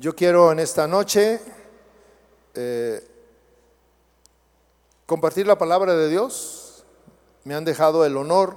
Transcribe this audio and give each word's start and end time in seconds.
Yo 0.00 0.16
quiero 0.16 0.50
en 0.50 0.60
esta 0.60 0.88
noche 0.88 1.38
eh, 2.54 3.06
compartir 5.04 5.46
la 5.46 5.58
palabra 5.58 5.94
de 5.94 6.08
Dios. 6.08 6.84
Me 7.44 7.54
han 7.54 7.66
dejado 7.66 8.06
el 8.06 8.16
honor 8.16 8.56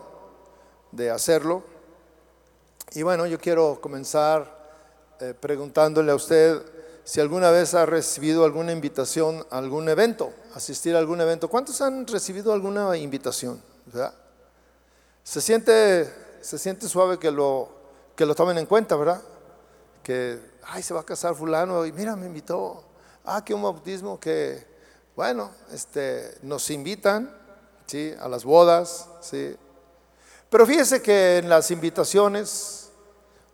de 0.93 1.11
hacerlo. 1.11 1.61
Y 2.93 3.03
bueno, 3.03 3.25
yo 3.25 3.41
quiero 3.41 3.81
comenzar 3.81 4.57
eh, 5.19 5.33
preguntándole 5.37 6.13
a 6.13 6.15
usted 6.15 6.61
si 7.03 7.19
alguna 7.19 7.51
vez 7.51 7.73
ha 7.73 7.85
recibido 7.85 8.45
alguna 8.45 8.71
invitación 8.71 9.45
a 9.49 9.57
algún 9.57 9.89
evento, 9.89 10.31
asistir 10.55 10.95
a 10.95 10.99
algún 10.99 11.19
evento. 11.19 11.49
¿Cuántos 11.49 11.81
han 11.81 12.07
recibido 12.07 12.53
alguna 12.53 12.95
invitación? 12.95 13.61
Se 15.25 15.41
siente, 15.41 16.09
se 16.39 16.57
siente 16.57 16.87
suave 16.87 17.19
que 17.19 17.31
lo, 17.31 17.67
que 18.15 18.25
lo 18.25 18.33
tomen 18.33 18.57
en 18.59 18.65
cuenta, 18.65 18.95
¿verdad? 18.95 19.21
Que, 20.03 20.52
ay, 20.67 20.83
se 20.83 20.93
va 20.93 21.01
a 21.01 21.05
casar 21.05 21.35
fulano 21.35 21.85
y 21.85 21.91
mira, 21.91 22.15
me 22.15 22.25
invitó. 22.25 22.83
Ah, 23.25 23.43
que 23.43 23.53
un 23.53 23.61
bautismo 23.61 24.19
que, 24.19 24.65
bueno, 25.15 25.51
este, 25.71 26.37
nos 26.41 26.69
invitan, 26.69 27.33
¿sí? 27.87 28.13
A 28.19 28.27
las 28.27 28.43
bodas, 28.43 29.07
¿sí? 29.21 29.55
Pero 30.49 30.65
fíjese 30.65 31.01
que 31.01 31.37
en 31.37 31.49
las 31.49 31.71
invitaciones 31.71 32.83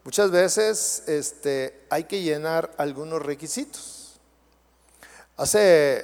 Muchas 0.09 0.31
veces 0.31 1.03
este, 1.07 1.85
hay 1.89 2.05
que 2.05 2.21
llenar 2.21 2.71
algunos 2.77 3.21
requisitos. 3.21 4.19
Hace, 5.37 6.03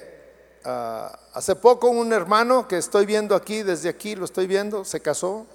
ah, 0.63 1.17
hace 1.33 1.55
poco 1.55 1.89
un 1.89 2.11
hermano 2.13 2.67
que 2.67 2.77
estoy 2.77 3.05
viendo 3.05 3.35
aquí, 3.35 3.63
desde 3.63 3.89
aquí 3.89 4.15
lo 4.15 4.25
estoy 4.25 4.47
viendo, 4.47 4.85
se 4.85 4.99
casó. 4.99 5.47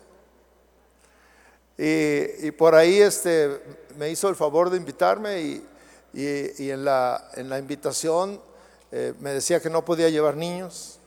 Y, 1.82 2.50
por 2.52 2.74
ahí 2.74 3.00
este, 3.00 3.58
me 3.96 4.10
hizo 4.10 4.28
el 4.28 4.36
favor 4.36 4.68
de 4.68 4.76
invitarme 4.76 5.40
y, 5.40 5.66
en, 6.12 6.84
la, 6.84 7.30
en, 7.36 7.48
la, 7.48 7.58
invitación 7.58 8.38
eh, 8.92 9.14
me 9.20 9.30
decía 9.30 9.60
que 9.60 9.70
no 9.70 9.82
podía 9.82 10.10
llevar 10.10 10.36
niños. 10.36 10.98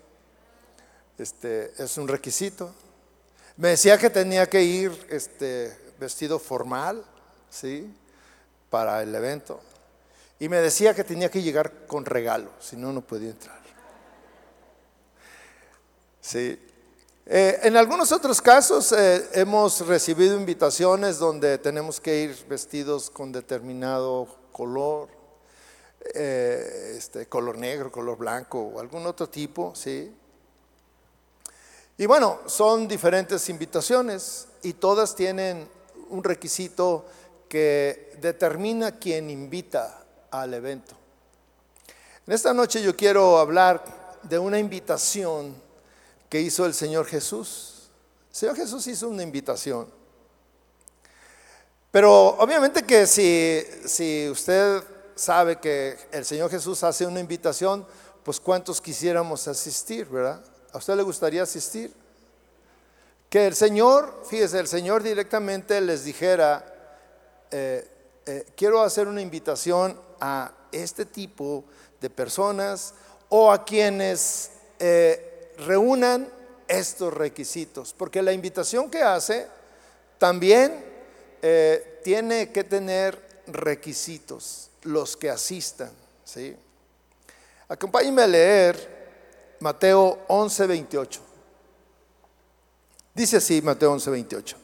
Este, 1.20 1.72
es 1.78 1.96
un 2.00 2.08
requisito. 2.08 2.74
Me 3.58 3.70
decía 3.70 4.00
que 4.00 4.10
tenía 4.10 4.50
que 4.50 4.64
ir 4.64 4.92
este, 5.12 5.78
vestido 6.00 6.40
formal. 6.40 7.06
¿sí? 7.52 7.94
Para 8.72 9.04
el 9.04 9.14
evento. 9.14 9.62
Y 10.40 10.50
me 10.50 10.58
decía 10.58 10.96
que 10.96 11.04
tenía 11.04 11.30
que 11.30 11.44
llegar 11.44 11.86
con 11.86 12.04
regalo, 12.04 12.50
si 12.60 12.76
no, 12.76 12.92
no 12.92 13.02
podía 13.02 13.30
entrar. 13.30 13.62
Sí. 16.20 16.60
Eh, 17.26 17.62
en 17.64 17.78
algunos 17.78 18.12
otros 18.12 18.42
casos 18.42 18.92
eh, 18.92 19.30
hemos 19.32 19.88
recibido 19.88 20.36
invitaciones 20.36 21.20
donde 21.20 21.58
tenemos 21.58 22.02
que 22.02 22.24
ir 22.24 22.46
vestidos 22.50 23.10
con 23.10 23.32
determinado 23.32 24.28
color, 24.52 25.08
eh, 26.14 26.96
este, 26.98 27.28
color 27.28 27.58
negro, 27.58 27.90
color 27.90 28.18
blanco 28.18 28.60
o 28.60 28.80
algún 28.82 29.06
otro 29.06 29.30
tipo, 29.30 29.74
¿sí? 29.74 30.14
Y 31.98 32.06
bueno, 32.08 32.40
son 32.46 32.90
diferentes 32.90 33.48
invitaciones 33.48 34.50
y 34.62 34.74
todas 34.74 35.16
tienen 35.16 35.70
un 36.10 36.26
requisito 36.26 37.06
que 37.48 38.18
determina 38.20 39.00
quién 39.00 39.30
invita 39.30 40.04
al 40.30 40.54
evento. 40.56 40.94
En 42.28 42.34
esta 42.34 42.54
noche 42.54 42.82
yo 42.82 42.98
quiero 42.98 43.38
hablar 43.38 44.20
de 44.24 44.38
una 44.38 44.60
invitación 44.60 45.56
que 46.34 46.42
hizo 46.42 46.66
el 46.66 46.74
Señor 46.74 47.06
Jesús. 47.06 47.92
El 48.32 48.36
Señor 48.36 48.56
Jesús 48.56 48.88
hizo 48.88 49.08
una 49.08 49.22
invitación. 49.22 49.88
Pero 51.92 52.30
obviamente 52.40 52.82
que 52.82 53.06
si, 53.06 53.64
si 53.86 54.28
usted 54.32 54.82
sabe 55.14 55.60
que 55.60 55.96
el 56.12 56.26
Señor 56.26 56.50
Jesús 56.50 56.84
hace 56.84 57.06
una 57.06 57.20
invitación, 57.20 57.86
pues 58.24 58.40
cuántos 58.40 58.82
quisiéramos 58.82 59.48
asistir, 59.48 60.08
¿verdad? 60.08 60.44
¿A 60.72 60.80
usted 60.80 60.96
le 60.96 61.04
gustaría 61.04 61.44
asistir? 61.44 61.94
Que 63.30 63.46
el 63.46 63.54
Señor, 63.54 64.24
fíjese, 64.28 64.60
el 64.60 64.68
Señor 64.68 65.04
directamente 65.04 65.80
les 65.82 66.04
dijera, 66.04 66.66
eh, 67.52 67.88
eh, 68.26 68.46
quiero 68.58 68.82
hacer 68.82 69.08
una 69.08 69.22
invitación 69.22 70.02
a 70.20 70.52
este 70.72 71.06
tipo 71.06 71.64
de 72.02 72.10
personas 72.10 72.96
o 73.30 73.52
a 73.52 73.64
quienes 73.64 74.50
eh, 74.80 75.30
reúnan 75.58 76.30
estos 76.68 77.14
requisitos, 77.14 77.94
porque 77.94 78.22
la 78.22 78.34
invitación 78.34 78.90
que 78.90 79.04
hace 79.04 79.48
también 80.18 80.84
tiene 82.04 82.52
que 82.52 82.64
tener 82.64 83.44
requisitos, 83.48 84.70
los 84.84 85.18
que 85.18 85.30
asistan. 85.30 85.92
¿sí? 86.24 86.56
Acompáñenme 87.68 88.22
a 88.22 88.28
leer 88.28 89.04
Mateo 89.60 90.20
11, 90.28 90.68
28. 90.68 91.22
Dice 93.14 93.38
así 93.38 93.62
Mateo 93.62 93.92
11, 93.92 94.10
28. 94.10 94.58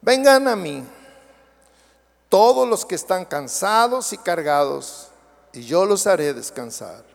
Vengan 0.00 0.48
a 0.48 0.56
mí 0.56 0.84
todos 2.28 2.66
los 2.68 2.86
que 2.86 2.94
están 2.94 3.24
cansados 3.24 4.12
y 4.12 4.18
cargados, 4.18 5.08
y 5.52 5.64
yo 5.64 5.84
los 5.84 6.06
haré 6.06 6.32
descansar. 6.32 7.09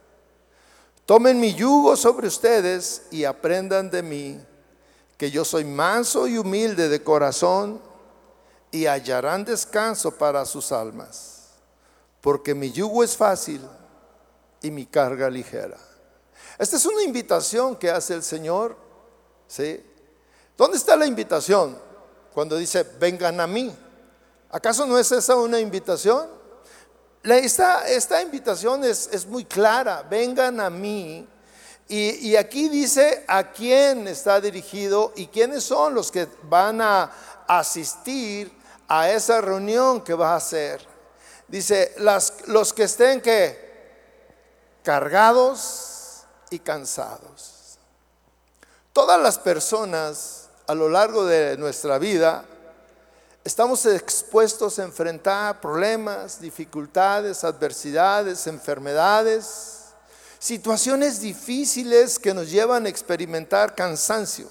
Tomen 1.06 1.40
mi 1.40 1.54
yugo 1.54 1.96
sobre 1.96 2.28
ustedes 2.28 3.04
y 3.12 3.26
aprendan 3.26 3.92
de 3.92 4.02
mí, 4.02 4.40
que 5.18 5.30
yo 5.30 5.46
soy 5.46 5.64
manso 5.64 6.28
y 6.28 6.38
humilde 6.38 6.90
de 6.90 7.04
corazón, 7.04 7.80
y 8.72 8.88
hallarán 8.88 9.46
descanso 9.46 10.12
para 10.12 10.44
sus 10.46 10.72
almas, 10.72 11.52
porque 12.22 12.54
mi 12.54 12.72
yugo 12.72 13.04
es 13.04 13.16
fácil 13.16 13.62
y 14.62 14.72
mi 14.72 14.86
carga 14.86 15.30
ligera. 15.30 15.78
Esta 16.58 16.76
es 16.76 16.86
una 16.86 17.04
invitación 17.04 17.76
que 17.76 17.90
hace 17.92 18.14
el 18.14 18.24
Señor. 18.24 18.76
¿sí? 19.48 19.82
¿Dónde 20.58 20.78
está 20.78 20.96
la 20.96 21.06
invitación? 21.06 21.78
Cuando 22.34 22.58
dice, 22.58 22.84
vengan 23.00 23.40
a 23.40 23.48
mí. 23.48 23.74
¿Acaso 24.50 24.86
no 24.86 24.98
es 24.98 25.12
esa 25.12 25.36
una 25.36 25.60
invitación? 25.60 26.28
Esta, 27.26 27.88
esta 27.88 28.22
invitación 28.22 28.84
es, 28.84 29.10
es, 29.12 29.26
muy 29.26 29.46
clara, 29.46 30.04
vengan 30.08 30.60
a 30.60 30.70
mí. 30.70 31.28
Y, 31.88 32.30
y, 32.30 32.36
aquí 32.36 32.70
dice 32.70 33.24
a 33.28 33.52
quién 33.52 34.08
está 34.08 34.40
dirigido 34.40 35.12
y 35.16 35.28
quiénes 35.28 35.64
son 35.64 35.94
los 35.94 36.12
que 36.12 36.28
van 36.44 36.82
a 36.82 37.12
asistir 37.48 38.52
a 38.88 39.10
esa 39.10 39.42
reunión 39.42 40.02
que 40.02 40.14
va 40.14 40.34
a 40.34 40.38
hacer. 40.38 40.86
Dice, 41.48 41.94
las, 41.98 42.48
los 42.48 42.74
que 42.74 42.84
estén 42.84 43.22
que 43.22 43.66
cargados 44.84 46.24
y 46.52 46.60
cansados. 46.60 47.78
Todas 48.94 49.20
las 49.20 49.38
personas 49.40 50.50
a 50.68 50.76
lo 50.76 50.90
largo 50.90 51.26
de 51.26 51.58
nuestra 51.58 51.98
vida 51.98 52.46
Estamos 53.46 53.86
expuestos 53.86 54.80
a 54.80 54.84
enfrentar 54.84 55.62
problemas, 55.62 56.42
dificultades, 56.42 57.44
adversidades, 57.44 58.48
enfermedades, 58.48 59.84
situaciones 60.40 61.22
difíciles 61.22 62.18
que 62.18 62.34
nos 62.34 62.50
llevan 62.50 62.88
a 62.88 62.90
experimentar 62.90 63.76
cansancio. 63.76 64.50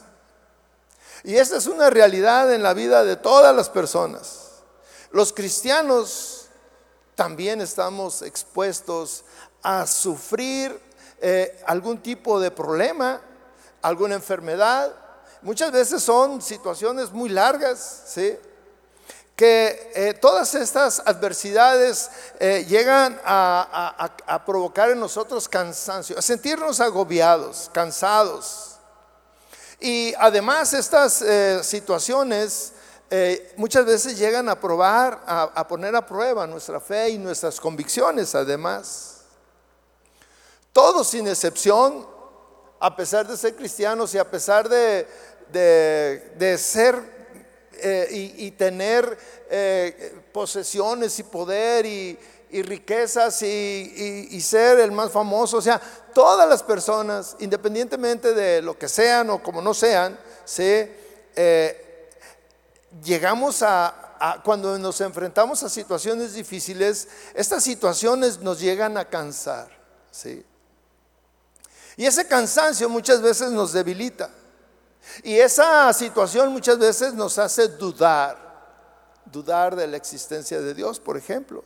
Y 1.25 1.35
esta 1.35 1.57
es 1.57 1.67
una 1.67 1.91
realidad 1.91 2.55
en 2.55 2.63
la 2.63 2.73
vida 2.73 3.03
de 3.03 3.17
todas 3.17 3.53
las 3.53 3.69
personas. 3.69 4.51
Los 5.11 5.33
cristianos 5.33 6.47
también 7.17 7.61
estamos 7.61 8.23
expuestos 8.23 9.25
a 9.65 9.89
sufrir 9.89 10.81
eh, 11.21 11.61
algún 11.67 11.99
tipo 12.01 12.39
de 12.39 12.53
problema, 12.53 13.21
alguna 13.83 14.15
enfermedad. 14.15 14.95
Muchas 15.43 15.73
veces 15.73 16.01
son 16.01 16.41
situaciones 16.41 17.11
muy 17.11 17.29
largas, 17.29 18.05
¿sí? 18.07 18.39
Que 19.37 19.91
eh, 19.95 20.15
todas 20.15 20.55
estas 20.55 21.03
adversidades 21.05 22.09
eh, 22.39 22.65
llegan 22.69 23.21
a, 23.25 24.43
provocar 24.47 24.91
en 24.91 25.01
nosotros 25.01 25.49
cansancio, 25.49 26.17
a 26.19 26.23
sentirnos 26.23 26.81
agobiados, 26.81 27.69
cansados. 27.73 28.77
Y 29.81 30.15
además 30.19 30.73
estas 30.73 31.21
eh, 31.23 31.61
situaciones 31.63 32.73
muchas 33.57 33.87
veces 33.87 34.19
llegan 34.19 34.49
a 34.49 34.59
probar, 34.59 35.23
a, 35.25 35.69
poner 35.69 35.95
a 35.95 36.05
prueba 36.05 36.49
nuestra 36.49 36.81
fe 36.81 37.11
y 37.11 37.19
nuestras 37.19 37.61
convicciones 37.61 38.35
además. 38.35 39.21
Todos 40.73 41.11
sin 41.11 41.29
excepción, 41.29 42.09
a 42.81 42.97
pesar 42.97 43.25
de 43.29 43.37
ser 43.37 43.55
cristianos 43.55 44.13
y 44.15 44.19
a 44.19 44.29
pesar 44.29 44.69
de, 44.69 45.07
de 45.53 46.59
ser 46.59 47.14
eh, 47.81 48.35
y, 48.39 48.51
tener 48.53 49.19
eh, 49.51 50.15
posesiones 50.33 51.19
y 51.19 51.23
poder 51.23 51.87
y, 51.87 52.19
riquezas 52.63 53.43
y, 53.43 54.41
ser 54.41 54.79
el 54.79 54.93
más 54.93 55.11
famoso. 55.11 55.57
O 55.57 55.63
sea, 55.63 55.81
todas 56.15 56.49
las 56.49 56.63
personas, 56.63 57.37
independientemente 57.41 58.33
de 58.33 58.63
lo 58.63 58.79
que 58.79 58.89
sean 58.89 59.31
o 59.31 59.43
como 59.43 59.61
no 59.61 59.75
sean, 59.75 60.19
se, 60.45 60.91
eh, 61.35 62.11
llegamos 63.03 63.63
a, 63.63 64.41
cuando 64.45 64.79
nos 64.79 65.01
enfrentamos 65.01 65.63
a 65.63 65.69
situaciones 65.69 66.35
difíciles, 66.35 67.09
estas 67.35 67.63
situaciones 67.65 68.39
nos 68.39 68.61
llegan 68.61 68.97
a 68.97 69.05
cansar. 69.05 69.69
¿sí? 70.11 70.45
Y 71.97 72.07
ese 72.07 72.27
cansancio 72.27 72.89
muchas 72.89 73.21
veces 73.21 73.51
nos 73.51 73.73
debilita. 73.73 74.31
Y 75.23 75.39
esa 75.39 75.93
situación 75.93 76.53
muchas 76.53 76.79
veces 76.79 77.15
nos 77.15 77.39
hace 77.39 77.69
dudar, 77.69 78.37
dudar 79.27 79.77
de 79.77 79.87
la 79.87 79.97
existencia 79.97 80.61
de 80.61 80.75
Dios, 80.75 81.01
por 81.01 81.17
ejemplo. 81.17 81.63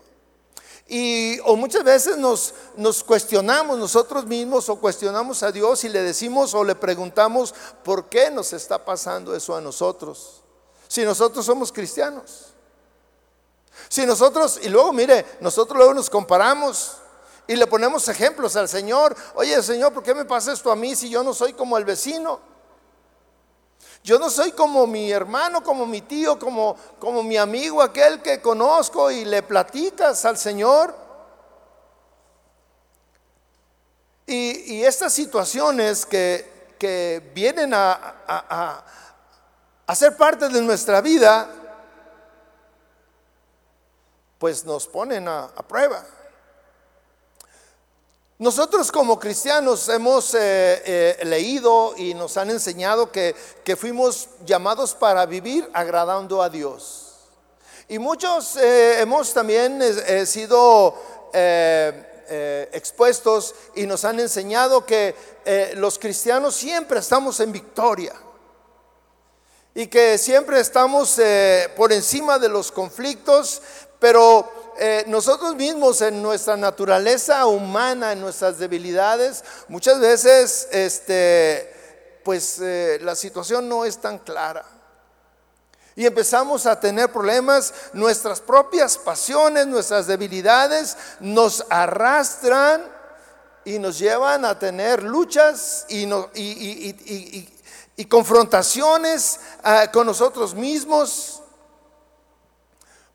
Y 0.86 1.38
o 1.40 1.54
muchas 1.54 1.84
veces 1.84 2.16
nos, 2.16 2.54
nos 2.76 3.04
cuestionamos 3.04 3.78
nosotros 3.78 4.24
mismos 4.26 4.68
o 4.70 4.76
cuestionamos 4.76 5.42
a 5.42 5.52
Dios 5.52 5.84
y 5.84 5.90
le 5.90 6.02
decimos 6.02 6.54
o 6.54 6.64
le 6.64 6.74
preguntamos 6.74 7.54
por 7.84 8.08
qué 8.08 8.30
nos 8.30 8.54
está 8.54 8.82
pasando 8.84 9.34
eso 9.34 9.54
a 9.54 9.60
nosotros. 9.60 10.42
Si 10.88 11.04
nosotros 11.04 11.44
somos 11.44 11.70
cristianos. 11.70 12.54
Si 13.90 14.06
nosotros, 14.06 14.58
y 14.62 14.70
luego 14.70 14.92
mire, 14.94 15.24
nosotros 15.40 15.76
luego 15.76 15.92
nos 15.92 16.08
comparamos 16.08 16.96
y 17.46 17.54
le 17.56 17.66
ponemos 17.66 18.08
ejemplos 18.08 18.56
al 18.56 18.68
Señor. 18.68 19.14
Oye, 19.34 19.62
Señor, 19.62 19.92
¿por 19.92 20.02
qué 20.02 20.14
me 20.14 20.24
pasa 20.24 20.52
esto 20.52 20.72
a 20.72 20.76
mí 20.76 20.96
si 20.96 21.10
yo 21.10 21.22
no 21.22 21.34
soy 21.34 21.52
como 21.52 21.76
el 21.76 21.84
vecino? 21.84 22.40
Yo 24.08 24.18
no 24.18 24.30
soy 24.30 24.52
como 24.52 24.86
mi 24.86 25.12
hermano, 25.12 25.62
como 25.62 25.84
mi 25.84 26.00
tío, 26.00 26.38
como, 26.38 26.78
como 26.98 27.22
mi 27.22 27.36
amigo, 27.36 27.82
aquel 27.82 28.22
que 28.22 28.40
conozco 28.40 29.10
y 29.10 29.26
le 29.26 29.42
platicas 29.42 30.24
al 30.24 30.38
Señor. 30.38 30.96
Y, 34.26 34.82
estas 34.82 35.12
situaciones 35.12 36.06
que, 36.06 36.74
que 36.78 37.30
vienen 37.34 37.74
a, 37.74 38.82
a, 39.86 39.94
ser 39.94 40.16
parte 40.16 40.48
de 40.48 40.62
nuestra 40.62 41.02
vida, 41.02 41.46
pues 44.38 44.64
nos 44.64 44.86
ponen 44.86 45.28
a 45.28 45.48
prueba. 45.68 46.02
Nosotros 48.40 48.92
como 48.92 49.18
cristianos 49.18 49.88
hemos 49.88 50.32
eh, 50.32 50.38
eh, 50.40 51.24
leído 51.24 51.94
y 51.96 52.14
nos 52.14 52.36
han 52.36 52.50
enseñado 52.50 53.10
que, 53.10 53.34
fuimos 53.76 54.28
llamados 54.46 54.94
para 54.94 55.26
vivir 55.26 55.68
agradando 55.72 56.40
a 56.40 56.48
Dios. 56.48 57.16
Y 57.88 57.98
muchos 57.98 58.54
eh, 58.56 59.00
hemos 59.00 59.34
también 59.34 59.82
sido 60.24 60.94
expuestos 62.70 63.56
y 63.74 63.86
nos 63.86 64.04
han 64.04 64.20
enseñado 64.20 64.86
que 64.86 65.16
los 65.74 65.98
cristianos 65.98 66.54
siempre 66.54 67.00
estamos 67.00 67.40
en 67.40 67.50
victoria 67.50 68.14
y 69.74 69.88
que 69.88 70.16
siempre 70.16 70.60
estamos 70.60 71.20
por 71.76 71.92
encima 71.92 72.38
de 72.38 72.48
los 72.48 72.70
conflictos, 72.70 73.60
pero 73.98 74.57
eh, 74.80 75.04
nosotros 75.08 75.56
mismos 75.56 76.00
en 76.02 76.22
nuestra 76.22 76.56
naturaleza 76.56 77.44
humana, 77.46 78.12
en 78.12 78.20
nuestras 78.20 78.58
debilidades, 78.58 79.42
muchas 79.66 79.98
veces 79.98 80.68
este, 80.70 81.74
pues 82.24 82.60
eh, 82.60 83.00
la 83.02 83.16
situación 83.16 83.68
no 83.68 83.84
es 83.84 83.98
tan 83.98 84.18
clara. 84.18 84.64
Y 85.96 86.06
empezamos 86.06 86.64
a 86.66 86.78
tener 86.78 87.10
problemas, 87.10 87.74
nuestras 87.92 88.40
propias 88.40 88.96
pasiones, 88.96 89.66
nuestras 89.66 90.06
debilidades 90.06 90.96
nos 91.18 91.66
arrastran 91.70 92.84
y 93.64 93.80
nos 93.80 93.98
llevan 93.98 94.44
a 94.44 94.56
tener 94.60 95.02
luchas 95.02 95.86
y, 95.88 96.06
confrontaciones 98.08 99.40
ah, 99.64 99.90
con 99.92 100.06
nosotros 100.06 100.54
mismos 100.54 101.37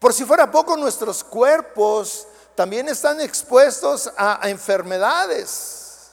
por 0.03 0.13
si 0.13 0.25
fuera 0.25 0.51
poco, 0.51 0.75
nuestros 0.75 1.23
cuerpos 1.23 2.27
también 2.55 2.89
están 2.89 3.21
expuestos 3.21 4.11
a, 4.17 4.49
enfermedades. 4.49 6.09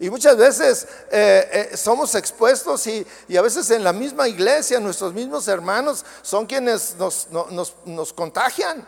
Y 0.00 0.10
muchas 0.10 0.36
veces 0.36 0.88
eh, 1.12 1.68
eh, 1.70 1.76
somos 1.76 2.12
expuestos 2.16 2.84
y, 2.88 3.06
a 3.38 3.40
veces 3.40 3.70
en 3.70 3.84
la 3.84 3.92
misma 3.92 4.26
iglesia 4.26 4.80
nuestros 4.80 5.14
mismos 5.14 5.46
hermanos 5.46 6.04
son 6.22 6.44
quienes 6.44 6.96
nos, 6.96 8.12
contagian. 8.16 8.84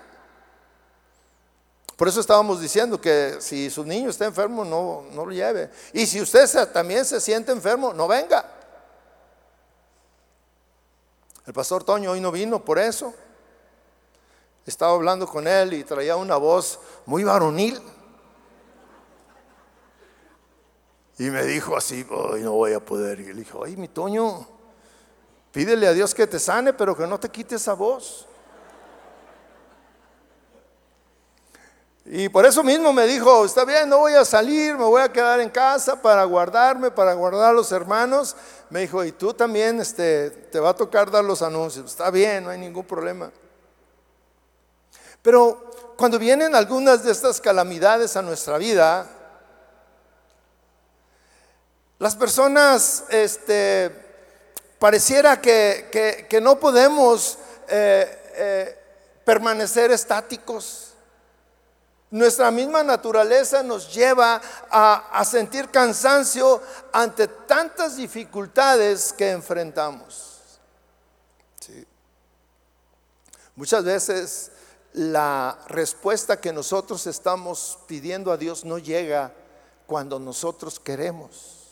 Por 1.95 2.09
eso 2.09 2.19
estábamos 2.19 2.61
diciendo 2.61 3.01
que 3.01 3.37
si 3.39 3.71
su 3.71 3.85
niño 3.85 4.11
está 4.11 4.25
enfermo, 4.25 4.65
no, 4.65 5.05
no 5.13 5.25
lo 5.25 5.31
lleve. 5.31 5.71
Y 5.93 6.05
si 6.07 6.21
usted 6.21 6.49
también 6.73 7.05
se 7.05 7.21
siente 7.21 7.53
enfermo, 7.53 7.95
no 7.95 8.09
venga. 8.09 8.45
El 11.47 11.53
pastor 11.53 11.85
Toño 11.85 12.11
hoy 12.11 12.21
no 12.21 12.33
vino 12.33 12.65
por 12.65 12.81
eso. 12.81 13.15
Estaba 14.67 14.95
hablando 14.95 15.27
con 15.27 15.47
él 15.47 15.75
y 15.75 15.85
traía 15.85 16.17
una 16.17 16.37
voz 16.37 16.81
muy 17.05 17.23
varonil. 17.23 17.81
Y 21.19 21.25
me 21.25 21.45
dijo 21.45 21.77
así, 21.77 22.07
no 22.41 22.53
voy 22.53 22.73
a 22.73 22.85
poder. 22.85 23.21
Y 23.21 23.27
le 23.27 23.35
dije, 23.35 23.57
oye, 23.57 23.77
mi 23.77 23.89
Toño, 23.89 24.47
pídele 25.53 25.87
a 25.87 25.93
Dios 25.93 26.15
que 26.15 26.27
te 26.27 26.39
sane, 26.39 26.73
pero 26.73 26.97
que 26.97 27.07
no 27.07 27.21
te 27.21 27.29
quite 27.29 27.57
esa 27.57 27.75
voz. 27.75 28.27
Y 32.07 32.29
por 32.29 32.45
eso 32.45 32.63
mismo 32.63 32.93
me 32.93 33.07
dijo, 33.07 33.45
está 33.45 33.65
bien, 33.65 33.89
no 33.89 33.99
voy 33.99 34.13
a 34.13 34.25
salir, 34.27 34.77
me 34.77 34.85
voy 34.85 35.01
a 35.01 35.11
quedar 35.11 35.41
en 35.41 35.49
casa 35.49 36.01
para 36.01 36.25
guardarme, 36.25 36.91
para 36.91 37.15
guardar 37.15 37.51
a 37.51 37.53
los 37.53 37.71
hermanos. 37.73 38.37
Me 38.69 38.81
dijo, 38.81 39.05
y 39.05 39.13
tú 39.13 39.33
también 39.33 39.81
este, 39.81 40.31
te 40.31 40.61
va 40.61 40.71
a 40.71 40.75
tocar 40.75 41.11
dar 41.11 41.25
los 41.25 41.41
anuncios. 41.43 41.87
Está 41.91 42.11
bien, 42.11 42.45
no 42.45 42.51
hay 42.51 42.59
ningún 42.59 42.85
problema. 42.85 43.31
Pero 45.25 45.71
cuando 45.97 46.19
vienen 46.19 46.55
algunas 46.55 47.03
de 47.03 47.11
estas 47.11 47.41
calamidades 47.41 48.15
a 48.15 48.21
nuestra 48.21 48.59
vida, 48.59 49.07
las 51.99 52.15
personas 52.15 53.05
este, 53.09 53.91
pareciera 54.79 55.41
que, 55.41 56.29
no 56.43 56.61
podemos 56.61 57.39
eh, 57.69 58.33
eh, 58.35 58.79
permanecer 59.25 59.91
estáticos. 59.93 60.93
Nuestra 62.11 62.51
misma 62.51 62.83
naturaleza 62.83 63.63
nos 63.63 63.95
lleva 63.95 64.43
a, 64.71 65.25
sentir 65.25 65.71
cansancio 65.71 66.61
ante 66.93 67.29
tantas 67.29 67.97
dificultades 67.97 69.11
que 69.11 69.31
enfrentamos. 69.31 70.33
Muchas 73.57 73.85
veces 73.85 74.51
la 74.95 75.59
respuesta 75.67 76.41
que 76.41 76.53
nosotros 76.53 77.07
estamos 77.09 77.79
pidiendo 77.89 78.31
a 78.31 78.37
Dios 78.37 78.65
no 78.65 78.79
llega 78.79 79.33
cuando 79.87 80.21
nosotros 80.21 80.79
queremos. 80.79 81.65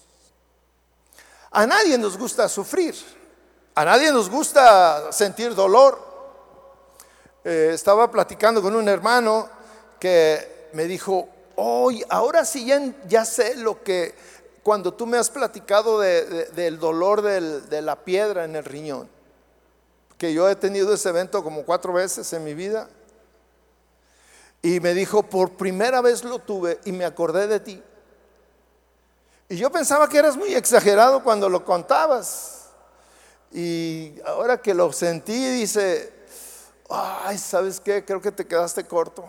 A 1.52 1.64
nadie 1.67 1.97
nos 1.99 2.19
gusta 2.19 2.49
sufrir, 2.49 2.97
a 3.76 3.85
nadie 3.85 4.11
nos 4.11 4.29
gusta 4.29 5.12
sentir 5.12 5.55
dolor. 5.55 6.11
Eh, 7.45 7.71
estaba 7.73 8.11
platicando 8.11 8.61
con 8.61 8.75
un 8.75 8.88
hermano 8.88 9.49
que 10.00 10.69
me 10.73 10.85
dijo, 10.87 11.29
hoy, 11.55 12.05
ahora 12.09 12.45
sí 12.45 12.67
ya, 13.07 13.25
sé 13.25 13.55
lo 13.55 13.85
que, 13.85 14.17
cuando 14.64 14.95
tú 14.95 15.07
me 15.07 15.17
has 15.17 15.31
platicado 15.31 16.00
del 16.00 16.79
dolor 16.81 17.23
de 17.23 17.83
la 17.83 17.97
piedra 17.97 18.45
en 18.45 18.57
el 18.57 18.64
riñón, 18.64 19.09
que 20.19 20.35
yo 20.35 20.49
he 20.49 20.57
tenido 20.57 20.93
ese 20.93 21.09
evento 21.09 21.45
como 21.45 21.64
cuatro 21.64 21.93
veces 21.93 22.33
en 22.33 22.43
mi 22.43 22.55
vida. 22.55 22.88
Y 24.62 24.78
me 24.78 24.95
dijo, 24.95 25.25
por 25.25 25.57
primera 25.57 26.00
vez 26.00 26.23
lo 26.23 26.38
tuve 26.38 26.78
y 26.85 26.92
me 26.92 27.04
acordé 27.04 27.49
de 27.49 27.59
ti. 27.59 27.83
Y 29.49 29.57
yo 29.57 29.71
pensaba 29.71 30.09
que 30.09 30.19
eras 30.19 30.37
muy 30.37 30.54
exagerado 30.54 31.23
cuando 31.25 31.49
lo 31.49 31.64
contabas. 31.64 32.69
Y 33.50 34.14
ahora 34.25 34.62
que 34.62 34.73
lo 34.73 34.92
sentí, 34.92 35.35
dice, 35.35 36.12
ay, 36.88 37.37
¿sabes 37.37 37.81
qué? 37.81 38.04
Creo 38.04 38.23
que 38.23 38.31
te 38.31 38.47
quedaste 38.47 38.85
corto. 38.85 39.25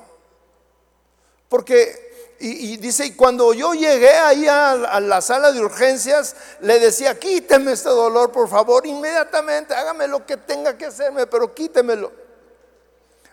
Porque, 1.49 2.37
y, 2.39 2.77
dice, 2.77 3.07
y 3.07 3.15
cuando 3.15 3.53
yo 3.53 3.73
llegué 3.73 4.11
ahí 4.11 4.47
a, 4.47 4.71
a, 4.71 4.99
la 4.99 5.19
sala 5.19 5.51
de 5.51 5.59
urgencias, 5.59 6.35
le 6.61 6.79
decía, 6.79 7.19
quíteme 7.19 7.73
este 7.73 7.89
dolor, 7.89 8.31
por 8.31 8.47
favor, 8.47 8.85
inmediatamente, 8.85 9.73
hágame 9.73 10.07
lo 10.07 10.25
que 10.25 10.37
tenga 10.37 10.77
que 10.77 10.85
hacerme, 10.85 11.27
pero 11.27 11.53
quítemelo. 11.53 12.11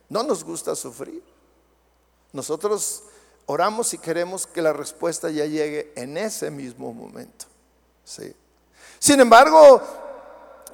No 0.09 0.23
nos 0.23 0.43
gusta 0.43 0.75
sufrir. 0.75 1.23
Nosotros 2.33 3.03
oramos 3.47 3.93
y 3.95 3.99
queremos 3.99 4.47
que 4.47 4.63
la 4.63 4.73
respuesta 4.73 5.31
ya 5.31 5.45
llegue 5.45 5.93
en 5.97 6.17
ese 6.17 6.51
mismo 6.51 6.93
momento. 6.93 7.47
¿sí? 8.05 8.35
Sin 8.99 9.21
embargo, 9.21 9.81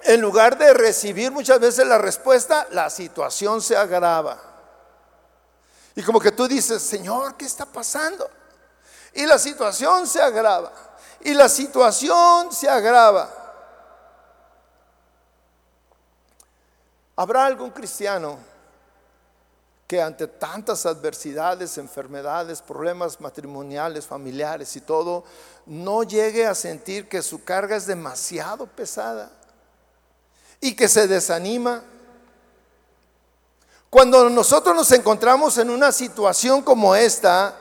en 0.04 0.20
lugar 0.20 0.58
de 0.58 0.74
recibir 0.74 1.32
muchas 1.32 1.58
veces 1.58 1.86
la 1.86 1.98
respuesta, 1.98 2.66
la 2.70 2.90
situación 2.90 3.62
se 3.62 3.76
agrava. 3.76 4.40
Y 5.94 6.02
como 6.02 6.20
que 6.20 6.32
tú 6.32 6.46
dices, 6.46 6.82
Señor, 6.82 7.36
¿qué 7.36 7.46
está 7.46 7.64
pasando? 7.64 8.28
Y 9.14 9.24
la 9.24 9.38
situación 9.38 10.06
se 10.06 10.20
agrava. 10.20 10.72
Y 11.20 11.32
la 11.32 11.48
situación 11.48 12.52
se 12.52 12.68
agrava. 12.68 13.30
¿Habrá 17.16 17.46
algún 17.46 17.70
cristiano 17.70 18.38
que 19.86 20.02
ante 20.02 20.26
tantas 20.26 20.84
adversidades, 20.84 21.78
enfermedades, 21.78 22.60
problemas 22.60 23.20
matrimoniales, 23.20 24.06
familiares 24.06 24.74
y 24.76 24.80
todo, 24.80 25.24
no 25.64 26.02
llegue 26.02 26.46
a 26.46 26.54
sentir 26.54 27.08
que 27.08 27.22
su 27.22 27.44
carga 27.44 27.76
es 27.76 27.86
demasiado 27.86 28.66
pesada 28.66 29.30
y 30.60 30.74
que 30.74 30.88
se 30.88 31.06
desanima? 31.06 31.82
Cuando 33.88 34.28
nosotros 34.28 34.74
nos 34.74 34.90
encontramos 34.92 35.56
en 35.58 35.70
una 35.70 35.92
situación 35.92 36.62
como 36.62 36.96
esta, 36.96 37.54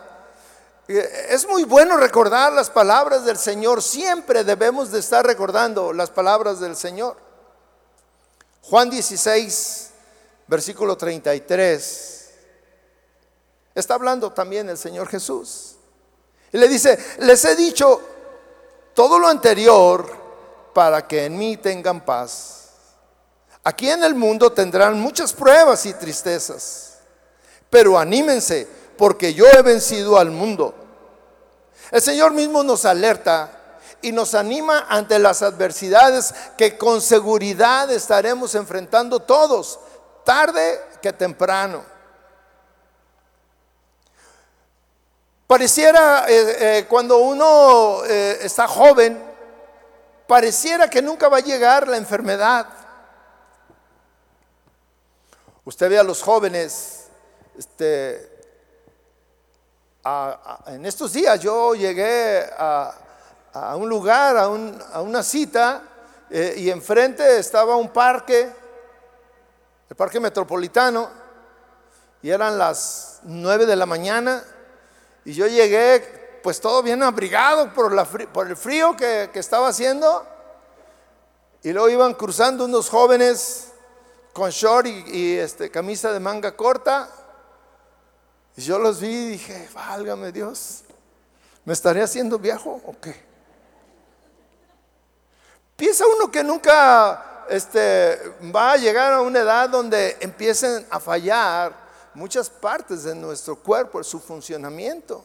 eh, 0.88 1.28
es 1.30 1.48
muy 1.48 1.64
bueno 1.64 1.98
recordar 1.98 2.52
las 2.54 2.70
palabras 2.70 3.26
del 3.26 3.38
Señor. 3.38 3.82
Siempre 3.82 4.44
debemos 4.44 4.92
de 4.92 5.00
estar 5.00 5.26
recordando 5.26 5.94
las 5.94 6.10
palabras 6.10 6.60
del 6.60 6.76
Señor. 6.76 7.18
Juan 8.64 8.90
16, 8.90 9.92
versículo 10.48 10.98
33. 10.98 12.15
Está 13.76 13.96
hablando 13.96 14.32
también 14.32 14.70
el 14.70 14.78
Señor 14.78 15.10
Jesús. 15.10 15.76
Y 16.54 16.58
le 16.58 16.70
dice, 16.70 16.98
les 17.20 17.44
he 17.44 17.56
dicho 17.58 18.02
todo 18.94 19.20
lo 19.20 19.28
anterior 19.28 20.10
para 20.74 21.06
que 21.06 21.26
en 21.26 21.38
mí 21.38 21.58
tengan 21.58 22.04
paz. 22.06 22.70
Aquí 23.64 23.90
en 23.90 24.04
el 24.04 24.16
mundo 24.16 24.52
tendrán 24.52 25.00
muchas 25.00 25.34
pruebas 25.34 25.86
y 25.86 25.94
tristezas, 25.94 27.00
pero 27.70 28.00
anímense 28.00 28.68
porque 28.98 29.34
yo 29.34 29.46
he 29.48 29.62
vencido 29.62 30.18
al 30.18 30.32
mundo. 30.32 30.74
El 31.92 32.02
Señor 32.02 32.32
mismo 32.32 32.64
nos 32.64 32.86
alerta 32.86 33.80
y 34.02 34.12
nos 34.12 34.36
anima 34.36 34.86
ante 34.88 35.20
las 35.20 35.42
adversidades 35.42 36.34
que 36.58 36.78
con 36.78 37.02
seguridad 37.02 37.92
estaremos 37.92 38.56
enfrentando 38.56 39.20
todos, 39.20 39.80
tarde 40.24 40.80
que 41.02 41.12
temprano. 41.12 41.95
Pareciera 45.48 46.26
eh, 46.28 46.80
eh, 46.80 46.86
cuando 46.88 47.20
uno 47.20 48.04
eh, 48.06 48.40
está 48.42 48.68
joven, 48.68 49.22
pareciera 50.28 50.90
que 50.90 51.04
nunca 51.04 51.30
va 51.30 51.38
a 51.38 51.42
llegar 51.42 51.88
la 51.88 51.98
enfermedad. 51.98 52.68
Usted 55.64 55.90
ve 55.90 56.00
a 56.00 56.04
los 56.04 56.22
jóvenes, 56.22 57.08
este, 57.58 58.36
en 60.68 60.86
estos 60.86 61.14
días 61.14 61.40
yo 61.40 61.74
llegué 61.76 62.48
a, 62.58 62.96
un 63.76 63.88
lugar, 63.88 64.38
a, 64.38 64.48
una 64.48 65.24
cita, 65.24 65.82
eh, 66.30 66.56
y 66.58 66.70
enfrente 66.70 67.38
estaba 67.38 67.76
un 67.76 67.90
parque, 67.90 68.52
el 69.90 69.96
parque 69.96 70.20
metropolitano, 70.20 71.10
y 72.22 72.30
eran 72.32 72.58
las 72.58 73.20
nueve 73.24 73.66
de 73.66 73.76
la 73.76 73.86
mañana, 73.86 74.44
y 75.26 75.34
yo 75.34 75.48
llegué 75.48 76.40
pues 76.44 76.62
todo 76.62 76.84
bien 76.84 77.02
abrigado 77.02 77.74
por, 77.74 77.92
la, 77.92 78.06
por 78.06 78.48
el 78.48 78.56
frío 78.56 78.96
que, 78.96 79.32
estaba 79.34 79.68
haciendo, 79.68 80.24
y 81.64 81.74
luego 81.74 81.90
iban 81.90 82.14
cruzando 82.14 82.66
unos 82.66 82.88
jóvenes 82.88 83.70
con 84.32 84.52
short 84.52 84.86
y, 84.86 85.38
este, 85.38 85.72
camisa 85.72 86.14
de 86.14 86.20
manga 86.20 86.56
corta. 86.56 87.10
Y 88.56 88.62
yo 88.62 88.78
los 88.78 89.02
vi 89.02 89.08
y 89.08 89.30
dije, 89.32 89.68
válgame 89.74 90.32
Dios, 90.32 90.84
¿me 91.66 91.74
estaré 91.74 92.04
haciendo 92.04 92.38
viejo 92.38 92.80
o 92.86 92.96
qué? 93.02 93.16
Piensa 95.76 96.06
uno 96.16 96.30
que 96.30 96.44
nunca 96.44 97.46
este, 97.50 98.20
va 98.56 98.74
a 98.74 98.78
llegar 98.78 99.14
a 99.14 99.22
una 99.22 99.40
edad 99.40 99.68
donde 99.68 100.16
empiecen 100.20 100.86
a 100.92 101.00
fallar 101.00 101.85
muchas 102.16 102.50
partes 102.50 103.04
de 103.04 103.14
nuestro 103.14 103.56
cuerpo, 103.56 104.04
su 104.04 104.20
funcionamiento. 104.20 105.24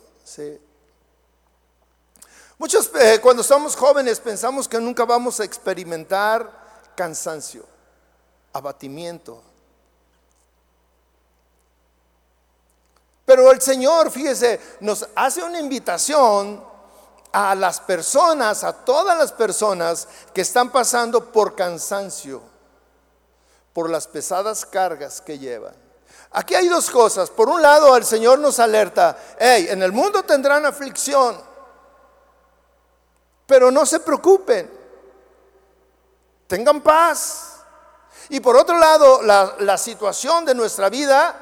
Muchos, 2.58 2.90
eh, 3.00 3.18
cuando 3.22 3.42
somos 3.42 3.74
jóvenes, 3.74 4.20
pensamos 4.20 4.68
que 4.68 4.78
nunca 4.78 5.04
vamos 5.04 5.40
a 5.40 5.44
experimentar 5.44 6.92
cansancio 6.94 7.64
abatimiento. 8.52 9.42
Pero 13.24 13.50
el 13.52 13.62
Señor, 13.62 14.10
fíjese, 14.10 14.60
nos 14.80 15.06
hace 15.14 15.42
una 15.42 15.60
invitación 15.60 16.62
a 17.32 17.54
las 17.54 17.80
personas, 17.80 18.64
a 18.64 18.72
todas 18.72 19.16
las 19.16 19.32
personas 19.32 20.08
que 20.34 20.40
están 20.40 20.70
pasando 20.70 21.30
por 21.30 21.54
cansancio, 21.54 22.42
por 23.72 23.88
las 23.88 24.08
pesadas 24.08 24.66
cargas 24.66 25.20
que 25.20 25.38
llevan. 25.38 25.79
Aquí 26.32 26.54
hay 26.54 26.68
dos 26.68 26.90
cosas. 26.90 27.30
Por 27.30 27.48
un 27.48 27.60
lado, 27.60 27.96
el 27.96 28.04
Señor 28.04 28.38
nos 28.38 28.58
alerta, 28.58 29.16
hey, 29.38 29.66
en 29.70 29.82
el 29.82 29.92
mundo 29.92 30.22
tendrán 30.22 30.64
aflicción, 30.64 31.40
pero 33.46 33.70
no 33.70 33.84
se 33.84 33.98
preocupen, 34.00 34.70
tengan 36.46 36.80
paz. 36.80 37.46
Y 38.28 38.38
por 38.38 38.56
otro 38.56 38.78
lado, 38.78 39.22
la, 39.22 39.76
situación 39.76 40.44
de 40.44 40.54
nuestra 40.54 40.88
vida, 40.88 41.34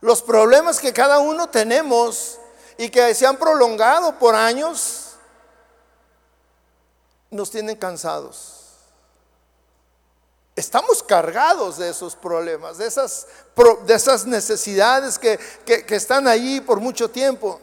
los 0.00 0.22
problemas 0.22 0.80
que 0.80 0.94
cada 0.94 1.18
uno 1.18 1.50
tenemos 1.50 2.38
y 2.78 2.88
que 2.88 3.14
se 3.14 3.26
han 3.26 3.36
prolongado 3.36 4.18
por 4.18 4.34
años, 4.34 5.16
nos 7.30 7.50
tienen 7.50 7.76
cansados. 7.76 8.61
Estamos 10.54 11.02
cargados 11.02 11.78
de 11.78 11.90
esos 11.90 12.14
problemas, 12.14 12.78
de 12.78 12.86
esas, 12.86 13.26
de 13.86 13.94
esas 13.94 14.26
necesidades 14.26 15.18
que, 15.18 15.38
que 15.64 15.94
están 15.96 16.28
ahí 16.28 16.60
por 16.60 16.80
mucho 16.80 17.08
tiempo. 17.10 17.60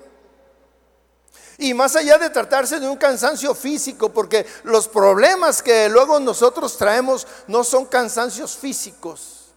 Y 1.62 1.74
más 1.74 1.93
allá 1.98 2.17
de 2.17 2.29
tratarse 2.29 2.79
de 2.79 2.88
un 2.88 2.96
cansancio 2.96 3.53
físico, 3.53 4.10
porque 4.10 4.46
los 4.63 4.88
problemas 4.88 5.62
que 5.62 5.89
luego 5.89 6.17
nosotros 6.17 6.77
traemos 6.77 7.27
no 7.48 7.65
son 7.65 7.86
cansancios 7.86 8.55
físicos, 8.55 9.50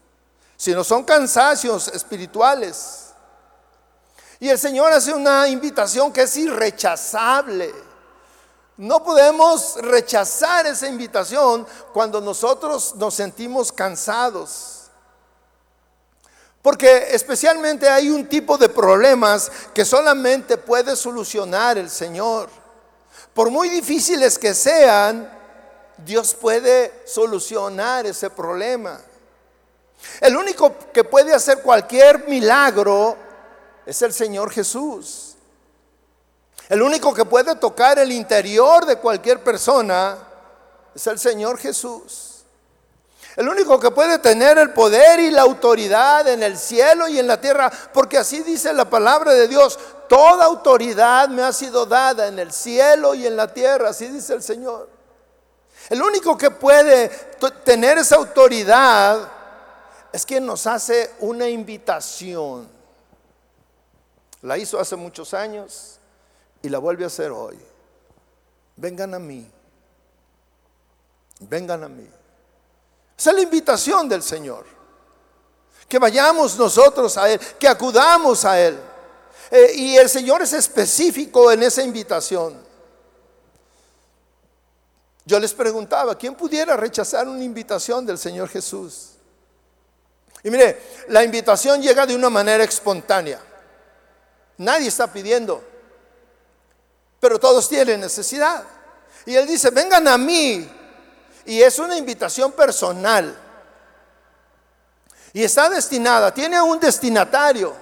sino 0.57 0.83
son 0.83 1.05
cansancios 1.05 1.87
espirituales. 1.89 3.13
Y 4.41 4.49
el 4.49 4.59
Señor 4.59 4.93
hace 4.93 5.15
una 5.15 5.47
invitación 5.47 6.13
que 6.13 6.23
es 6.23 6.37
irrechazable. 6.37 7.73
No 8.77 9.05
podemos 9.05 9.77
rechazar 9.77 10.67
esa 10.67 10.89
invitación 10.89 11.67
cuando 11.93 12.21
nosotros 12.21 12.95
nos 12.97 13.15
sentimos 13.15 13.71
cansados. 13.71 14.83
Porque 16.63 17.09
especialmente 17.11 17.89
hay 17.89 18.09
un 18.09 18.29
tipo 18.29 18.57
de 18.57 18.69
problemas 18.69 19.51
que 19.75 19.85
solamente 19.85 20.57
puede 20.57 20.97
solucionar 20.97 21.77
el 21.77 21.91
Señor. 21.91 22.49
Por 23.35 23.51
muy 23.51 23.69
difíciles 23.69 24.39
que 24.39 24.55
sean, 24.55 25.29
Dios 25.99 26.35
puede 26.35 27.03
solucionar 27.05 28.07
ese 28.07 28.31
problema. 28.31 29.01
El 30.21 30.37
único 30.37 30.75
que 30.93 31.05
puede 31.05 31.35
hacer 31.35 31.63
cualquier 31.63 32.29
milagro 32.29 33.17
es 33.85 34.01
el 34.03 34.13
Señor 34.13 34.51
Jesús. 34.51 35.32
El 36.69 36.83
único 36.83 37.13
que 37.13 37.25
puede 37.25 37.55
tocar 37.57 37.99
el 37.99 38.13
interior 38.13 38.87
de 38.87 38.97
cualquier 38.97 39.43
persona 39.43 40.17
es 40.95 41.07
el 41.07 41.19
Señor 41.19 41.59
Jesús. 41.59 42.45
El 43.37 43.49
único 43.49 43.81
que 43.81 43.91
puede 43.91 44.19
tener 44.19 44.59
el 44.59 44.73
poder 44.73 45.21
y 45.21 45.31
la 45.31 45.43
autoridad 45.43 46.29
en 46.29 46.43
el 46.43 46.59
cielo 46.59 47.09
y 47.09 47.19
en 47.19 47.27
la 47.27 47.41
tierra, 47.41 47.73
porque 47.93 48.19
así 48.19 48.43
dice 48.43 48.73
la 48.75 48.85
palabra 48.85 49.33
de 49.33 49.49
Dios, 49.49 49.79
toda 50.07 50.45
autoridad 50.45 51.29
me 51.29 51.43
ha 51.43 51.53
sido 51.53 51.87
dada 51.87 52.27
en 52.27 52.39
el 52.39 52.53
cielo 52.53 53.15
y 53.15 53.27
en 53.27 53.37
la 53.37 53.53
tierra, 53.53 53.89
así 53.89 54.09
dice 54.09 54.35
el 54.35 54.43
Señor. 54.43 54.89
El 55.89 56.03
único 56.03 56.37
que 56.37 56.51
puede 56.51 57.09
tener 57.65 57.99
esa 57.99 58.17
autoridad 58.17 59.29
es 60.13 60.27
quien 60.27 60.45
nos 60.45 60.67
hace 60.67 61.15
una 61.21 61.49
invitación. 61.49 62.69
La 64.43 64.59
hizo 64.59 64.79
hace 64.79 64.95
muchos 64.97 65.33
años 65.33 65.99
y 66.63 66.69
la 66.69 66.79
vuelve 66.79 67.05
a 67.05 67.09
hacer 67.09 67.31
hoy. 67.31 67.59
Vengan 68.77 69.15
a 69.15 69.19
mí. 69.19 69.51
Vengan 71.41 71.85
a 71.85 71.89
mí. 71.89 72.09
Esa 73.19 73.31
es 73.31 73.37
la 73.37 73.43
invitación 73.43 74.09
del 74.09 74.23
Señor. 74.23 74.65
Que 75.89 75.99
vayamos 75.99 76.57
nosotros 76.57 77.17
a 77.19 77.31
Él, 77.31 77.41
que 77.59 77.69
acudamos 77.69 78.45
a 78.45 78.61
Él. 78.61 78.79
Eh, 79.51 79.73
y 79.75 79.97
el 79.97 80.09
Señor 80.09 80.41
es 80.43 80.53
específico 80.53 81.53
en 81.53 81.63
esa 81.63 81.83
invitación. 81.83 82.73
Yo 85.25 85.39
les 85.39 85.53
preguntaba, 85.53 86.17
¿quién 86.17 86.35
pudiera 86.35 86.77
rechazar 86.77 87.29
una 87.29 87.45
invitación 87.45 88.07
del 88.07 88.19
Señor 88.19 88.49
Jesús? 88.49 89.11
Y 90.43 90.51
mire, 90.51 90.81
la 91.09 91.23
invitación 91.23 91.81
llega 91.81 92.07
de 92.07 92.17
una 92.17 92.29
manera 92.29 92.65
espontánea. 92.65 93.41
Nadie 94.59 94.89
está 94.89 95.13
pidiendo, 95.13 95.63
pero 97.23 97.39
todos 97.39 97.69
tienen 97.69 98.01
necesidad. 98.01 98.65
Y 99.25 99.37
Él 99.37 99.47
dice, 99.47 99.71
vengan 99.71 100.09
a 100.09 100.19
mí 100.19 100.69
y 101.45 101.63
es 101.63 101.79
una 101.79 101.97
invitación 101.97 102.51
personal. 102.51 103.39
Y 105.33 105.45
está 105.45 105.71
destinada, 105.71 106.35
tiene 106.35 106.61
un 106.61 106.81
destinatario. 106.81 107.77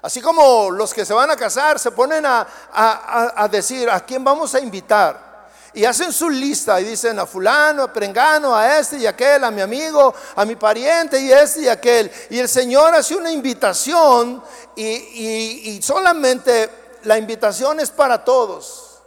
Así 0.00 0.22
como 0.22 0.70
los 0.70 0.94
que 0.94 1.04
se 1.04 1.12
van 1.12 1.30
a 1.30 1.36
casar 1.36 1.78
se 1.78 1.90
ponen 1.90 2.24
a, 2.24 2.46
a 2.72 3.48
decir 3.48 3.90
a 3.90 4.00
quién 4.00 4.24
vamos 4.24 4.54
a 4.54 4.60
invitar 4.60 5.28
y 5.74 5.84
hacen 5.84 6.12
su 6.12 6.30
lista 6.30 6.80
y 6.80 6.84
dicen 6.84 7.18
a 7.18 7.26
fulano, 7.26 7.82
a 7.82 7.92
prengano, 7.92 8.56
a 8.56 8.78
este 8.78 8.96
y 8.96 9.06
aquel, 9.06 9.44
a 9.44 9.50
mi 9.50 9.60
amigo, 9.60 10.14
a 10.34 10.44
mi 10.44 10.56
pariente 10.56 11.20
y 11.20 11.30
este 11.30 11.60
y 11.60 11.68
aquel. 11.68 12.10
Y 12.30 12.38
el 12.38 12.48
Señor 12.48 12.94
hace 12.94 13.14
una 13.14 13.30
invitación 13.30 14.42
y, 14.74 15.78
solamente 15.82 16.87
la 17.04 17.18
invitación 17.18 17.80
es 17.80 17.90
para 17.90 18.24
todos. 18.24 18.98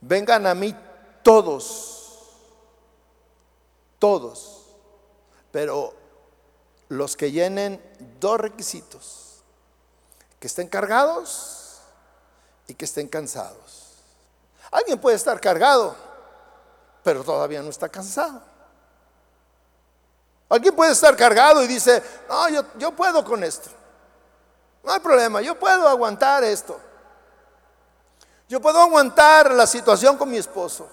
Vengan 0.00 0.46
a 0.46 0.54
mí 0.54 0.76
todos, 1.22 2.42
todos, 3.98 4.66
pero 5.50 5.94
los 6.88 7.16
que 7.16 7.32
llenen 7.32 7.82
dos 8.20 8.38
requisitos, 8.38 9.42
que 10.38 10.46
estén 10.46 10.68
cargados 10.68 11.80
y 12.68 12.74
que 12.74 12.84
estén 12.84 13.08
cansados. 13.08 13.94
Alguien 14.70 15.00
puede 15.00 15.16
estar 15.16 15.40
cargado, 15.40 15.96
pero 17.02 17.24
todavía 17.24 17.62
no 17.62 17.70
está 17.70 17.88
cansado. 17.88 18.42
Alguien 20.48 20.76
puede 20.76 20.92
estar 20.92 21.16
cargado 21.16 21.62
y 21.62 21.66
dice, 21.66 22.02
no, 22.28 22.48
yo, 22.48 22.62
yo 22.78 22.92
puedo 22.92 23.24
con 23.24 23.42
esto. 23.42 23.70
No 24.86 24.92
hay 24.92 25.00
problema, 25.00 25.42
yo 25.42 25.58
puedo 25.58 25.88
aguantar 25.88 26.44
esto. 26.44 26.78
Yo 28.48 28.60
puedo 28.60 28.80
aguantar 28.80 29.52
la 29.52 29.66
situación 29.66 30.16
con 30.16 30.30
mi 30.30 30.36
esposo. 30.36 30.86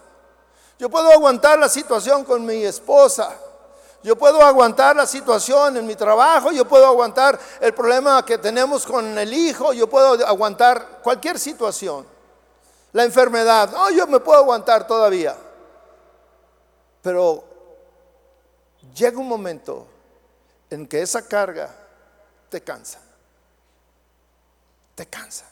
Yo 0.80 0.90
puedo 0.90 1.12
aguantar 1.12 1.60
la 1.60 1.70
situación 1.70 2.26
con 2.26 2.44
mi 2.44 2.66
esposa. 2.66 3.38
Yo 4.02 4.18
puedo 4.18 4.42
aguantar 4.42 4.96
la 4.96 5.06
situación 5.06 5.78
en 5.78 5.86
mi 5.86 5.96
trabajo. 5.96 6.52
Yo 6.52 6.66
puedo 6.66 6.88
aguantar 6.88 7.40
el 7.62 7.74
problema 7.76 8.26
que 8.26 8.40
tenemos 8.40 8.84
con 8.84 9.16
el 9.16 9.32
hijo. 9.32 9.72
Yo 9.74 9.88
puedo 9.88 10.26
aguantar 10.26 11.00
cualquier 11.04 11.38
situación 11.38 12.06
la 12.94 13.04
enfermedad. 13.04 13.72
No, 13.72 13.92
yo 13.92 14.08
me 14.08 14.20
puedo 14.20 14.40
aguantar 14.40 14.88
todavía. 14.88 15.36
Pero 17.04 17.44
llega 18.96 19.20
un 19.20 19.28
momento 19.28 19.86
en 20.70 20.88
que 20.88 21.02
esa 21.02 21.28
carga 21.28 21.70
te 22.50 22.62
cansa. 22.62 23.00
Te 24.96 25.06
cansa. 25.06 25.46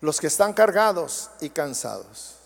Los 0.00 0.20
que 0.20 0.26
están 0.26 0.52
cargados 0.52 1.30
y 1.40 1.50
cansados. 1.50 2.36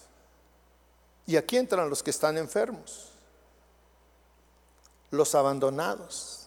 Y 1.27 1.37
aquí 1.37 1.57
entran 1.57 1.89
los 1.89 2.03
que 2.03 2.11
están 2.11 2.37
enfermos. 2.37 3.11
Los 5.11 5.35
abandonados 5.35 6.47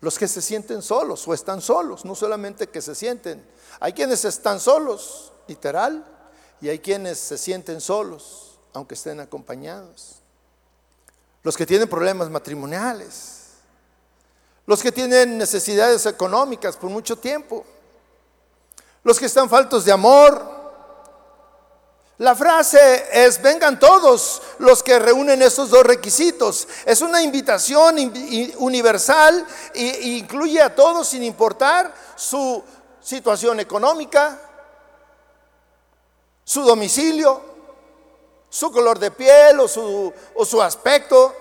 los 0.00 0.18
que 0.18 0.28
se 0.28 0.40
sienten 0.40 0.82
solos 0.82 1.28
o 1.28 1.34
están 1.34 1.60
solos, 1.60 2.04
no 2.04 2.14
solamente 2.14 2.68
que 2.68 2.80
se 2.80 2.94
sienten. 2.94 3.44
Hay 3.80 3.92
quienes 3.92 4.24
están 4.24 4.58
solos, 4.58 5.32
literal, 5.46 6.04
y 6.60 6.68
hay 6.68 6.78
quienes 6.78 7.18
se 7.18 7.36
sienten 7.36 7.80
solos, 7.80 8.58
aunque 8.72 8.94
estén 8.94 9.20
acompañados. 9.20 10.16
Los 11.42 11.56
que 11.56 11.66
tienen 11.66 11.88
problemas 11.88 12.30
matrimoniales, 12.30 13.39
los 14.70 14.84
que 14.84 14.92
tienen 14.92 15.36
necesidades 15.36 16.06
económicas 16.06 16.76
por 16.76 16.90
mucho 16.90 17.18
tiempo, 17.18 17.66
los 19.02 19.18
que 19.18 19.26
están 19.26 19.50
faltos 19.50 19.84
de 19.84 19.90
amor, 19.90 20.40
la 22.18 22.36
frase 22.36 23.08
es, 23.12 23.42
vengan 23.42 23.80
todos 23.80 24.40
los 24.60 24.80
que 24.84 25.00
reúnen 25.00 25.42
esos 25.42 25.70
dos 25.70 25.82
requisitos. 25.82 26.68
Es 26.86 27.00
una 27.00 27.20
invitación 27.20 27.96
universal 28.58 29.44
e 29.74 30.02
incluye 30.02 30.62
a 30.62 30.72
todos 30.72 31.08
sin 31.08 31.24
importar 31.24 31.92
su 32.14 32.62
situación 33.00 33.58
económica, 33.58 34.40
su 36.44 36.62
domicilio, 36.62 37.42
su 38.48 38.70
color 38.70 39.00
de 39.00 39.10
piel 39.10 39.58
o 39.58 39.66
su, 39.66 40.12
o 40.36 40.44
su 40.44 40.62
aspecto. 40.62 41.34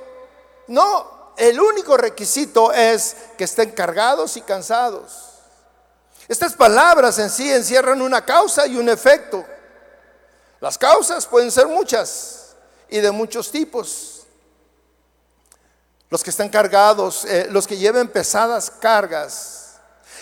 No, 0.70 1.19
el 1.40 1.60
único 1.60 1.96
requisito 1.96 2.74
es 2.74 3.16
que 3.38 3.46
estén 3.46 3.72
cargados 3.72 4.36
y 4.36 4.42
cansados. 4.42 5.30
Estas 6.28 6.54
palabras 6.54 7.18
en 7.18 7.30
sí 7.30 7.52
encierran 7.52 8.02
una 8.02 8.24
causa 8.24 8.68
y 8.68 8.76
un 8.76 8.90
efecto. 8.90 9.46
Las 10.60 10.78
causas 10.78 11.26
pueden 11.26 11.50
ser 11.50 11.68
muchas 11.68 12.56
y 12.90 13.00
de 13.00 13.10
muchos 13.10 13.50
tipos. 13.52 14.28
Los 16.10 16.24
que 16.24 16.30
están 16.30 16.50
cargados, 16.50 17.24
eh, 17.24 17.48
los 17.50 17.66
que 17.66 17.78
lleven 17.78 18.10
pesadas 18.10 18.70
cargas. 18.70 19.76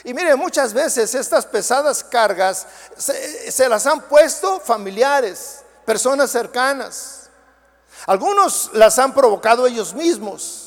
Y 0.03 0.13
mire, 0.13 0.35
muchas 0.35 0.71
veces 0.71 1.15
estas 1.15 1.47
pesadas 1.47 2.03
cargas 2.03 2.67
se, 2.95 3.51
se 3.51 3.67
las 3.67 3.87
han 3.87 4.01
puesto 4.01 4.59
familiares, 4.59 5.61
personas 5.83 6.29
cercanas. 6.29 7.29
Algunos 8.05 8.69
las 8.73 8.99
han 8.99 9.15
provocado 9.15 9.65
ellos 9.65 9.95
mismos, 9.95 10.66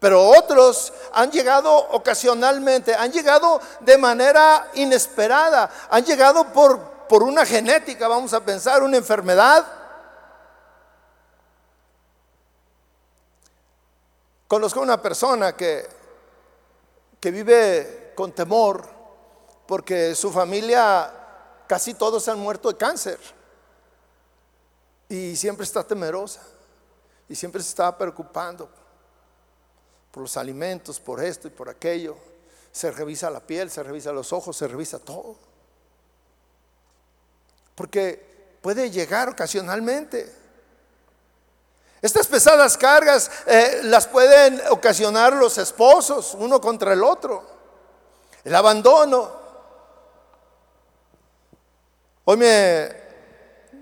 pero 0.00 0.26
otros 0.26 0.92
han 1.12 1.30
llegado 1.30 1.72
ocasionalmente, 1.72 2.94
han 2.94 3.12
llegado 3.12 3.60
de 3.80 3.96
manera 3.96 4.70
inesperada, 4.74 5.70
han 5.90 6.04
llegado 6.04 6.52
por 6.52 6.90
por 7.10 7.24
una 7.24 7.44
genética, 7.44 8.06
vamos 8.06 8.32
a 8.32 8.44
pensar, 8.44 8.84
una 8.84 8.96
enfermedad. 8.96 9.66
Conozco 14.46 14.80
una 14.80 15.02
persona 15.02 15.56
que, 15.56 15.88
que 17.18 17.32
vive 17.32 18.12
con 18.14 18.30
temor 18.30 18.88
porque 19.66 20.14
su 20.14 20.30
familia 20.30 21.12
casi 21.66 21.94
todos 21.94 22.28
han 22.28 22.38
muerto 22.38 22.68
de 22.68 22.76
cáncer 22.76 23.18
y 25.08 25.34
siempre 25.34 25.64
está 25.64 25.82
temerosa 25.82 26.42
y 27.28 27.34
siempre 27.34 27.60
se 27.60 27.70
está 27.70 27.98
preocupando 27.98 28.70
por 30.10 30.22
los 30.22 30.36
alimentos, 30.36 31.00
por 31.00 31.22
esto 31.22 31.48
y 31.48 31.50
por 31.50 31.68
aquello. 31.68 32.16
Se 32.72 32.90
revisa 32.90 33.30
la 33.30 33.40
piel, 33.40 33.70
se 33.70 33.82
revisa 33.82 34.12
los 34.12 34.32
ojos, 34.32 34.56
se 34.56 34.68
revisa 34.68 34.98
todo 34.98 35.50
porque 37.80 38.58
puede 38.60 38.90
llegar 38.90 39.30
ocasionalmente. 39.30 40.30
Estas 42.02 42.26
pesadas 42.26 42.76
cargas 42.76 43.30
eh, 43.46 43.80
las 43.84 44.06
pueden 44.06 44.60
ocasionar 44.68 45.32
los 45.32 45.56
esposos, 45.56 46.36
uno 46.38 46.60
contra 46.60 46.92
el 46.92 47.02
otro. 47.02 47.42
El 48.44 48.54
abandono. 48.54 49.30
Hoy 52.26 52.36
me, 52.36 52.96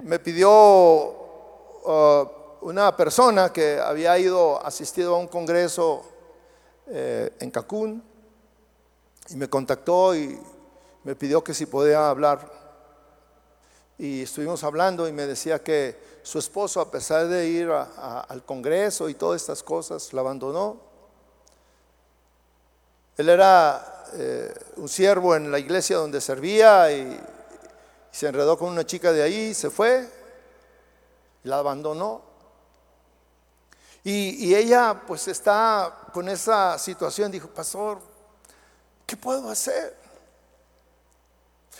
me 0.04 0.20
pidió 0.20 0.48
uh, 0.52 2.28
una 2.60 2.96
persona 2.96 3.52
que 3.52 3.80
había 3.80 4.16
ido, 4.16 4.64
asistido 4.64 5.16
a 5.16 5.18
un 5.18 5.26
congreso 5.26 6.04
eh, 6.90 7.32
en 7.40 7.50
Cancún, 7.50 8.02
y 9.28 9.36
me 9.36 9.48
contactó 9.48 10.14
y 10.14 10.38
me 11.04 11.14
pidió 11.14 11.42
que 11.44 11.54
si 11.54 11.66
podía 11.66 12.08
hablar 12.08 12.58
y 13.98 14.22
estuvimos 14.22 14.62
hablando 14.62 15.08
y 15.08 15.12
me 15.12 15.26
decía 15.26 15.62
que 15.62 16.20
su 16.22 16.38
esposo, 16.38 16.80
a 16.80 16.90
pesar 16.90 17.26
de 17.26 17.48
ir 17.48 17.70
al 17.70 18.44
Congreso 18.44 19.08
y 19.08 19.14
todas 19.14 19.40
estas 19.40 19.62
cosas, 19.62 20.12
la 20.12 20.20
abandonó. 20.20 20.80
Él 23.16 23.28
era 23.28 24.04
eh, 24.12 24.54
un 24.76 24.88
siervo 24.88 25.34
en 25.34 25.50
la 25.50 25.58
iglesia 25.58 25.96
donde 25.96 26.20
servía 26.20 26.92
y, 26.92 27.20
se 28.10 28.26
enredó 28.26 28.58
con 28.58 28.70
una 28.70 28.84
chica 28.84 29.12
de 29.12 29.22
ahí, 29.22 29.54
se 29.54 29.70
fue, 29.70 30.08
la 31.44 31.58
abandonó. 31.58 32.22
Y, 34.02 34.48
y 34.48 34.54
ella 34.54 35.02
pues 35.06 35.28
está 35.28 36.07
con 36.18 36.28
esa 36.28 36.76
situación, 36.80 37.30
dijo, 37.30 37.46
pastor, 37.46 38.00
¿qué 39.06 39.16
puedo 39.16 39.48
hacer? 39.48 39.96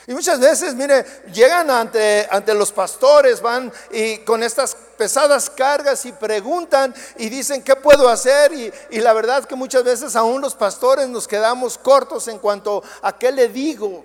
Y 0.06 0.12
muchas 0.14 0.38
veces, 0.38 0.76
mire, 0.76 1.04
llegan 1.32 1.68
ante, 1.68 2.24
ante 2.30 2.54
los 2.54 2.70
pastores, 2.70 3.40
van 3.40 3.72
y 3.90 4.18
con 4.18 4.44
estas 4.44 4.76
pesadas 4.96 5.50
cargas 5.50 6.06
y 6.06 6.12
preguntan 6.12 6.94
y 7.16 7.28
dicen, 7.28 7.64
¿qué 7.64 7.74
puedo 7.74 8.08
hacer? 8.08 8.52
Y, 8.52 8.72
y 8.90 9.00
la 9.00 9.12
verdad 9.12 9.44
que 9.44 9.56
muchas 9.56 9.82
veces 9.82 10.14
aún 10.14 10.40
los 10.40 10.54
pastores 10.54 11.08
nos 11.08 11.26
quedamos 11.26 11.76
cortos 11.76 12.28
en 12.28 12.38
cuanto 12.38 12.84
a 13.02 13.18
qué 13.18 13.32
le 13.32 13.48
digo. 13.48 14.04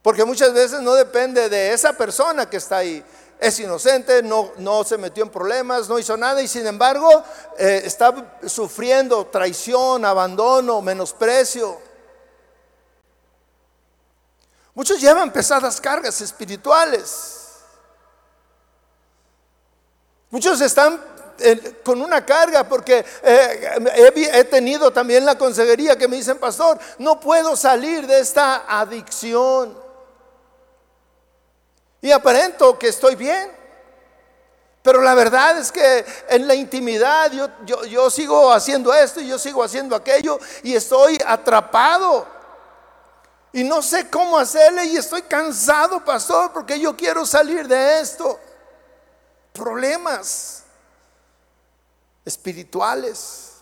Porque 0.00 0.24
muchas 0.24 0.54
veces 0.54 0.80
no 0.80 0.94
depende 0.94 1.50
de 1.50 1.74
esa 1.74 1.92
persona 1.92 2.48
que 2.48 2.56
está 2.56 2.78
ahí. 2.78 3.04
Es 3.38 3.60
inocente, 3.60 4.22
no, 4.22 4.52
no 4.58 4.82
se 4.82 4.98
metió 4.98 5.22
en 5.22 5.30
problemas, 5.30 5.88
no 5.88 5.98
hizo 5.98 6.16
nada 6.16 6.42
y 6.42 6.48
sin 6.48 6.66
embargo 6.66 7.22
eh, 7.56 7.82
está 7.84 8.40
sufriendo 8.46 9.26
traición, 9.26 10.04
abandono, 10.04 10.82
menosprecio. 10.82 11.78
Muchos 14.74 15.00
llevan 15.00 15.32
pesadas 15.32 15.80
cargas 15.80 16.20
espirituales. 16.20 17.38
Muchos 20.30 20.60
están 20.60 21.00
eh, 21.40 21.80
con 21.84 22.02
una 22.02 22.24
carga 22.26 22.68
porque 22.68 23.04
eh, 23.22 24.12
he, 24.32 24.44
tenido 24.44 24.92
también 24.92 25.24
la 25.24 25.38
consejería 25.38 25.96
que 25.96 26.08
me 26.08 26.16
dicen, 26.16 26.38
pastor, 26.38 26.78
no 26.98 27.20
puedo 27.20 27.56
salir 27.56 28.06
de 28.06 28.18
esta 28.20 28.64
adicción. 28.68 29.87
Y 32.00 32.10
aparento 32.12 32.78
que 32.78 32.88
estoy 32.88 33.16
bien. 33.16 33.58
Pero 34.82 35.02
la 35.02 35.14
verdad 35.14 35.58
es 35.58 35.70
que 35.72 36.06
en 36.28 36.46
la 36.46 36.54
intimidad 36.54 37.30
yo, 37.32 37.84
yo, 37.84 38.10
sigo 38.10 38.52
haciendo 38.52 38.94
esto 38.94 39.20
y 39.20 39.28
yo 39.28 39.38
sigo 39.38 39.62
haciendo 39.62 39.94
aquello 39.94 40.38
y 40.62 40.74
estoy 40.74 41.18
atrapado. 41.26 42.26
Y 43.52 43.64
no 43.64 43.82
sé 43.82 44.08
cómo 44.08 44.38
hacerle 44.38 44.86
y 44.86 44.96
estoy 44.96 45.22
cansado, 45.22 46.04
pastor, 46.04 46.52
porque 46.52 46.78
yo 46.78 46.96
quiero 46.96 47.26
salir 47.26 47.66
de 47.66 48.00
esto. 48.00 48.38
Problemas 49.52 50.62
espirituales, 52.24 53.54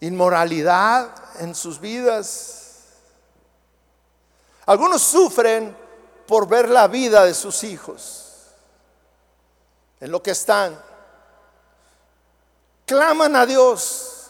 inmoralidad 0.00 1.08
en 1.40 1.54
sus 1.54 1.80
vidas. 1.80 2.84
Algunos 4.66 5.00
sufren 5.02 5.87
por 6.28 6.46
ver 6.46 6.68
la 6.68 6.86
vida 6.86 7.24
de 7.24 7.34
sus 7.34 7.64
hijos, 7.64 8.26
en 9.98 10.12
lo 10.12 10.22
que 10.22 10.30
están. 10.30 10.80
Claman 12.86 13.34
a 13.34 13.44
Dios 13.44 14.28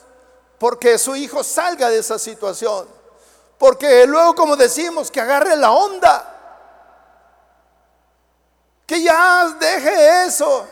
porque 0.58 0.96
su 0.96 1.14
hijo 1.14 1.44
salga 1.44 1.90
de 1.90 1.98
esa 1.98 2.18
situación. 2.18 2.88
Porque 3.58 4.06
luego, 4.06 4.34
como 4.34 4.56
decimos, 4.56 5.10
que 5.10 5.20
agarre 5.20 5.56
la 5.56 5.72
onda. 5.72 6.34
Que 8.86 9.02
ya 9.02 9.56
deje 9.60 10.24
eso 10.24 10.66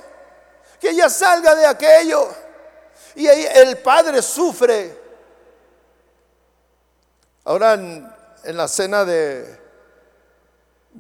que 0.81 0.91
ella 0.91 1.09
salga 1.09 1.55
de 1.55 1.67
aquello. 1.67 2.29
Y 3.15 3.27
ahí 3.27 3.47
el 3.55 3.79
padre 3.79 4.23
sufre. 4.23 5.07
Ahora 7.45 7.75
en, 7.75 8.13
la 8.45 8.69
cena 8.69 9.05
de, 9.05 9.59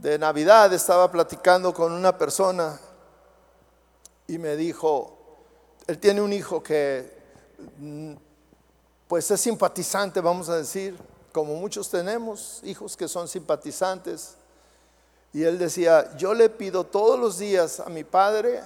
de 0.01 0.19
Navidad 0.19 0.73
estaba 0.75 1.11
platicando 1.11 1.73
con 1.73 1.91
una 1.91 2.17
persona 2.17 2.79
y 4.27 4.37
me 4.37 4.55
dijo, 4.55 5.17
él 5.87 5.99
tiene 5.99 6.21
un 6.21 6.33
hijo 6.33 6.63
que 6.63 7.17
mm, 7.79 8.13
pues 9.09 9.31
es 9.31 9.41
simpatizante, 9.41 10.21
vamos 10.21 10.49
a 10.51 10.57
decir, 10.57 10.99
como 11.33 11.55
muchos 11.55 11.89
tenemos 11.89 12.61
hijos 12.65 12.97
que 12.97 13.09
son 13.09 13.27
simpatizantes. 13.27 14.35
Y 15.33 15.43
él 15.45 15.59
decía, 15.59 16.15
yo 16.17 16.35
le 16.35 16.51
pido 16.51 16.85
todos 16.85 17.19
los 17.19 17.39
días 17.39 17.81
a 17.81 17.89
mi 17.89 18.05
padre 18.05 18.63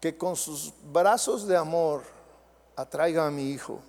que 0.00 0.16
con 0.16 0.34
sus 0.36 0.72
brazos 0.92 1.46
de 1.46 1.56
amor 1.56 2.02
atraiga 2.74 3.26
a 3.26 3.30
mi 3.30 3.50
hijo. 3.50 3.80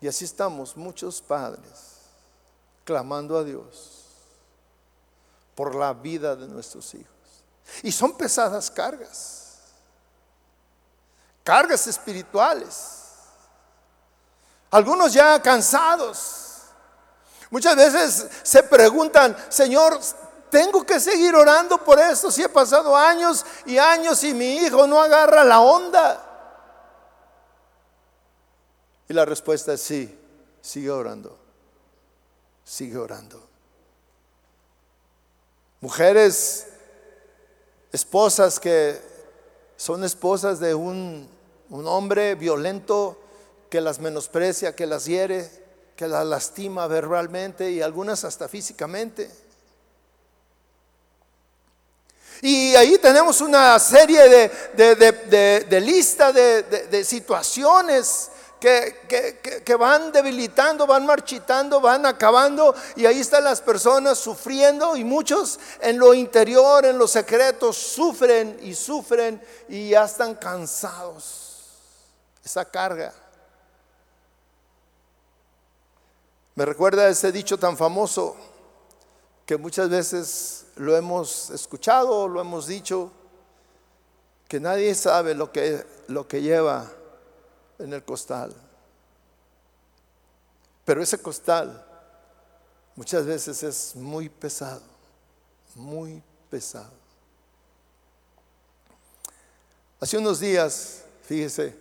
Y 0.00 0.08
así 0.08 0.24
estamos 0.24 0.76
muchos 0.76 1.22
padres 1.22 1.93
clamando 2.84 3.36
a 3.38 3.44
Dios 3.44 4.04
por 5.54 5.74
la 5.74 5.92
vida 5.92 6.36
de 6.36 6.46
nuestros 6.46 6.94
hijos. 6.94 7.08
Y 7.82 7.90
son 7.90 8.16
pesadas 8.16 8.70
cargas, 8.70 9.58
cargas 11.42 11.86
espirituales. 11.86 13.00
Algunos 14.70 15.12
ya 15.12 15.40
cansados. 15.40 16.62
Muchas 17.50 17.76
veces 17.76 18.26
se 18.42 18.62
preguntan, 18.64 19.36
Señor, 19.48 20.00
tengo 20.50 20.84
que 20.84 21.00
seguir 21.00 21.34
orando 21.34 21.78
por 21.78 21.98
esto 21.98 22.30
si 22.30 22.42
he 22.42 22.48
pasado 22.48 22.96
años 22.96 23.44
y 23.66 23.78
años 23.78 24.22
y 24.24 24.34
mi 24.34 24.56
hijo 24.56 24.86
no 24.86 25.00
agarra 25.00 25.44
la 25.44 25.60
onda. 25.60 26.20
Y 29.08 29.12
la 29.12 29.24
respuesta 29.24 29.72
es 29.72 29.82
sí, 29.82 30.18
sigue 30.60 30.90
orando, 30.90 31.38
sigue 32.64 32.96
orando. 32.96 33.46
Mujeres, 35.80 36.66
esposas 37.92 38.58
que 38.58 39.00
son 39.76 40.02
esposas 40.04 40.60
de 40.60 40.74
un, 40.74 41.28
un 41.70 41.86
hombre 41.86 42.34
violento 42.34 43.20
que 43.68 43.80
las 43.80 43.98
menosprecia, 43.98 44.74
que 44.74 44.86
las 44.86 45.04
hiere, 45.04 45.50
que 45.96 46.08
las 46.08 46.24
lastima 46.26 46.86
verbalmente 46.86 47.70
y 47.70 47.82
algunas 47.82 48.24
hasta 48.24 48.48
físicamente. 48.48 49.30
Y 52.42 52.74
ahí 52.74 52.98
tenemos 52.98 53.40
una 53.40 53.78
serie 53.78 54.28
de, 54.28 54.94
de, 54.96 55.64
de, 55.68 55.80
lista 55.80 56.32
de, 56.32 57.04
situaciones 57.04 58.30
que, 58.60 59.76
van 59.78 60.10
debilitando, 60.12 60.86
van 60.86 61.04
marchitando, 61.04 61.80
van 61.80 62.06
acabando. 62.06 62.74
Y 62.96 63.06
ahí 63.06 63.20
están 63.20 63.44
las 63.44 63.60
personas 63.60 64.18
sufriendo 64.18 64.96
y 64.96 65.04
muchos 65.04 65.58
en 65.80 65.98
lo 65.98 66.14
interior, 66.14 66.84
en 66.86 66.98
los 66.98 67.10
secretos, 67.10 67.76
sufren 67.76 68.58
y 68.62 68.74
sufren 68.74 69.42
y 69.68 69.90
ya 69.90 70.04
están 70.04 70.34
cansados. 70.34 71.40
Esa 72.44 72.64
carga. 72.64 73.12
Me 76.54 76.64
recuerda 76.64 77.08
ese 77.08 77.32
dicho 77.32 77.58
tan 77.58 77.76
famoso 77.76 78.36
que 79.44 79.56
muchas 79.56 79.88
veces 79.90 80.66
lo 80.76 80.96
hemos 80.96 81.50
escuchado, 81.50 82.28
lo 82.28 82.40
hemos 82.40 82.66
dicho, 82.66 83.10
que 84.48 84.60
nadie 84.60 84.94
sabe 84.94 85.34
lo 85.34 85.50
que, 85.50 85.84
lo 86.08 86.28
que 86.28 86.40
lleva 86.40 86.90
en 87.78 87.92
el 87.92 88.04
costal. 88.04 88.54
Pero 90.84 91.02
ese 91.02 91.18
costal 91.18 91.84
muchas 92.94 93.24
veces 93.24 93.62
es 93.62 93.96
muy 93.96 94.28
pesado, 94.28 94.82
muy 95.74 96.22
pesado. 96.50 96.92
Hace 100.00 100.18
unos 100.18 100.40
días, 100.40 101.04
fíjese, 101.22 101.74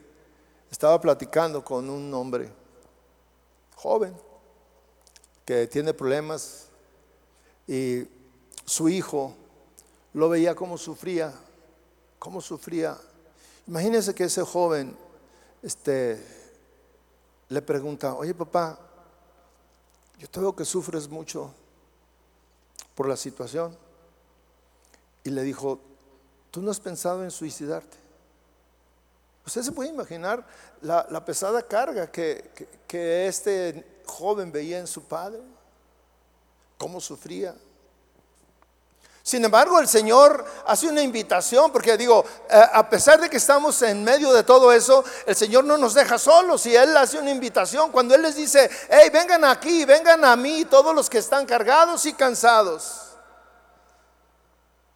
estaba 0.72 1.00
platicando 1.02 1.64
con 1.64 1.90
un 1.90 2.14
hombre 2.14 2.50
joven 3.76 4.16
que 5.46 5.68
tiene 5.68 5.94
problemas 5.94 6.68
y 7.68 8.08
su 8.66 8.88
hijo 8.88 9.36
lo 10.14 10.30
veía 10.30 10.56
como 10.56 10.78
sufría, 10.78 11.34
cómo 12.18 12.40
sufría. 12.40 12.98
Imagínense 13.68 14.16
que 14.16 14.24
ese 14.24 14.42
joven 14.44 14.96
este, 15.64 16.22
le 17.50 17.62
pregunta, 17.62 18.14
oye 18.16 18.34
papá, 18.34 18.78
yo 20.20 20.30
te 20.30 20.40
veo 20.40 20.56
que 20.56 20.66
sufres 20.66 21.08
mucho 21.08 21.54
por 22.94 23.08
la 23.08 23.18
situación. 23.18 23.76
Y 25.24 25.30
le 25.30 25.42
dijo, 25.42 25.80
¿tú 26.52 26.62
no 26.62 26.70
has 26.70 26.80
pensado 26.80 27.24
en 27.24 27.32
suicidarte? 27.32 27.98
Usted 29.46 29.62
se 29.62 29.72
puede 29.72 29.90
imaginar 29.90 30.46
la, 30.82 31.26
pesada 31.26 31.62
carga 31.62 32.12
que, 32.12 32.52
que 32.88 33.28
este 33.28 34.02
joven 34.06 34.52
veía 34.52 34.80
en 34.80 34.88
su 34.88 35.04
padre, 35.04 35.42
cómo 36.78 37.00
sufría. 37.00 37.56
Sin 39.26 39.46
embargo, 39.46 39.80
el 39.80 39.88
Señor 39.88 40.44
hace 40.68 40.86
una 40.86 41.02
invitación, 41.02 41.72
porque 41.72 41.96
digo, 41.96 42.26
eh, 42.50 42.62
a 42.74 42.90
pesar 42.90 43.22
de 43.22 43.30
que 43.30 43.38
estamos 43.38 43.82
en 43.82 44.04
medio 44.04 44.34
de 44.34 44.44
todo 44.44 44.70
eso, 44.74 45.02
el 45.26 45.34
Señor 45.34 45.64
no 45.64 45.78
nos 45.78 45.94
deja 45.94 46.18
solos 46.18 46.66
y 46.66 46.76
Él 46.76 46.96
hace 46.98 47.18
una 47.18 47.32
invitación. 47.32 47.90
Cuando 47.90 48.14
Él 48.16 48.22
les 48.22 48.36
dice, 48.36 48.70
hey, 48.90 49.10
vengan 49.14 49.46
aquí, 49.46 49.86
vengan 49.86 50.26
a 50.26 50.36
mí, 50.36 50.66
todos 50.66 50.94
los 50.94 51.10
que 51.10 51.20
están 51.20 51.46
cargados 51.46 52.06
y 52.06 52.12
cansados. 52.12 53.00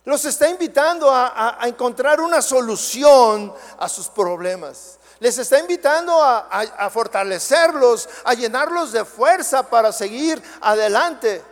Los 0.04 0.26
está 0.26 0.50
invitando 0.50 1.10
a, 1.10 1.60
encontrar 1.62 2.20
una 2.20 2.42
solución 2.42 3.54
a 3.80 3.88
sus 3.88 4.10
problemas. 4.10 5.00
Les 5.20 5.38
está 5.38 5.58
invitando 5.58 6.22
a 6.22 6.90
fortalecerlos, 6.92 8.10
a 8.26 8.34
llenarlos 8.34 8.92
de 8.92 9.06
fuerza 9.06 9.64
para 9.64 9.94
seguir 9.94 10.44
adelante. 10.60 11.44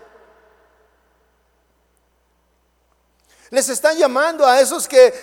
Les 3.56 3.70
están 3.70 3.98
llamando 3.98 4.46
a 4.46 4.60
esos 4.60 4.86
que, 4.86 5.14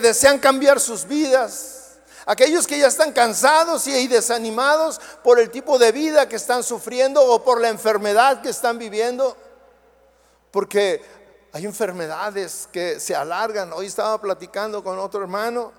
desean 0.00 0.38
cambiar 0.38 0.80
sus 0.80 1.06
vidas. 1.06 1.98
Aquellos 2.24 2.66
que 2.66 2.78
ya 2.78 2.86
están 2.86 3.12
cansados 3.12 3.86
y 3.86 4.08
desanimados 4.08 4.98
por 5.22 5.38
el 5.38 5.50
tipo 5.50 5.78
de 5.78 5.92
vida 5.92 6.26
que 6.26 6.36
están 6.36 6.62
sufriendo 6.62 7.22
o 7.22 7.44
por 7.44 7.60
la 7.60 7.68
enfermedad 7.68 8.40
que 8.40 8.48
están 8.48 8.78
viviendo. 8.78 9.36
Porque 10.50 11.02
hay 11.52 11.66
enfermedades 11.66 12.66
que 12.72 12.98
se 12.98 13.14
alargan. 13.14 13.74
Hoy 13.74 13.88
estaba 13.88 14.18
platicando 14.18 14.82
con 14.82 14.98
otro 14.98 15.20
hermano 15.20 15.74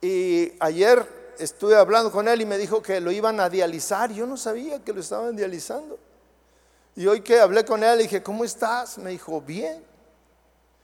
y 0.00 0.54
ayer 0.58 1.34
estuve 1.38 1.76
hablando 1.76 2.10
con 2.10 2.28
él 2.28 2.40
y 2.40 2.46
me 2.46 2.56
dijo 2.56 2.80
que 2.80 2.98
lo 2.98 3.10
iban 3.10 3.40
a 3.40 3.50
dializar. 3.50 4.10
Yo 4.10 4.26
no 4.26 4.38
sabía 4.38 4.82
que 4.82 4.94
lo 4.94 5.00
estaban 5.00 5.36
dializando. 5.36 5.98
Y 6.96 7.06
hoy 7.06 7.20
que 7.20 7.40
hablé 7.40 7.66
con 7.66 7.84
él, 7.84 7.98
le 7.98 8.04
dije, 8.04 8.22
¿cómo 8.22 8.42
estás? 8.42 8.96
Me 8.96 9.10
dijo, 9.10 9.38
bien. 9.42 9.87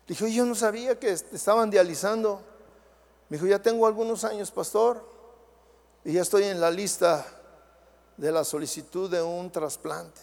Dijo, 0.07 0.27
yo 0.27 0.45
no 0.45 0.55
sabía 0.55 0.99
que 0.99 1.11
estaban 1.11 1.71
dializando. 1.71 2.43
Me 3.29 3.37
dijo, 3.37 3.47
ya 3.47 3.61
tengo 3.61 3.87
algunos 3.87 4.25
años, 4.25 4.51
pastor, 4.51 5.05
y 6.05 6.13
ya 6.13 6.23
estoy 6.23 6.45
en 6.45 6.61
la 6.61 6.71
lista 6.71 7.27
de 8.17 8.31
la 8.31 8.45
solicitud 8.45 9.11
de 9.11 9.23
un 9.23 9.51
trasplante. 9.51 10.21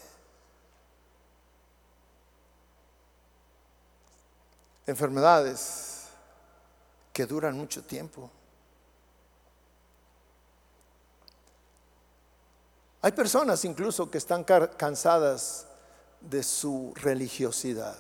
Enfermedades 4.86 6.08
que 7.12 7.26
duran 7.26 7.58
mucho 7.58 7.84
tiempo. 7.84 8.30
Hay 13.02 13.12
personas 13.14 13.66
incluso 13.66 14.12
que 14.12 14.20
están 14.20 14.44
cansadas 14.44 15.66
de 16.20 16.44
su 16.44 16.94
religiosidad, 16.96 17.98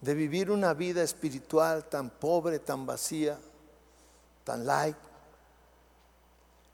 de 0.00 0.14
vivir 0.14 0.50
una 0.50 0.74
vida 0.74 1.02
espiritual 1.02 1.84
tan 1.84 2.10
pobre, 2.10 2.58
tan 2.58 2.86
vacía, 2.86 3.38
tan 4.44 4.66
light, 4.66 4.96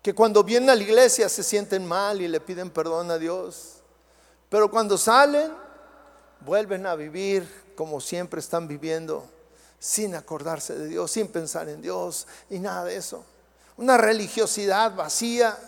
que 0.03 0.15
cuando 0.15 0.43
vienen 0.43 0.71
a 0.71 0.75
la 0.75 0.83
iglesia 0.83 1.29
se 1.29 1.43
sienten 1.43 1.87
mal 1.87 2.21
y 2.21 2.29
le 2.29 2.41
piden 2.41 2.71
perdón 2.71 3.11
a 3.11 3.19
Dios, 3.19 3.77
pero 4.49 4.71
cuando 4.71 4.99
salen 4.99 5.53
vuelven 6.41 6.87
a 6.87 6.97
vivir 6.97 7.49
como 7.77 8.01
siempre 8.01 8.41
están 8.41 8.67
viviendo, 8.67 9.25
sin 9.79 10.15
acordarse 10.15 10.79
de 10.79 10.89
Dios, 10.89 11.11
sin 11.11 11.29
pensar 11.29 11.69
en 11.69 11.83
Dios 11.83 12.27
y 12.51 12.59
nada 12.59 12.85
de 12.85 12.97
eso. 12.97 13.25
Una 13.77 13.97
religiosidad 13.97 14.95
vacía 14.95 15.59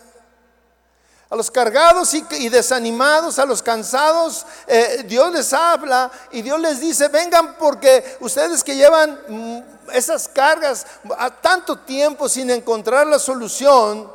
a 1.35 1.37
los 1.37 1.51
cargados 1.51 2.13
y, 2.13 2.47
desanimados, 2.47 3.39
a 3.39 3.45
los 3.45 3.61
cansados, 3.61 4.45
eh, 4.67 5.03
Dios 5.05 5.33
les 5.33 5.51
habla 5.51 6.09
y 6.31 6.41
Dios 6.41 6.57
les 6.61 6.79
dice, 6.79 7.09
vengan 7.09 7.57
porque 7.57 8.17
ustedes 8.21 8.63
que 8.63 8.73
llevan 8.73 9.19
mm, 9.27 9.59
esas 9.91 10.29
cargas 10.29 10.87
a 11.17 11.29
tanto 11.29 11.77
tiempo 11.79 12.29
sin 12.29 12.49
encontrar 12.51 13.05
la 13.05 13.19
solución, 13.19 14.09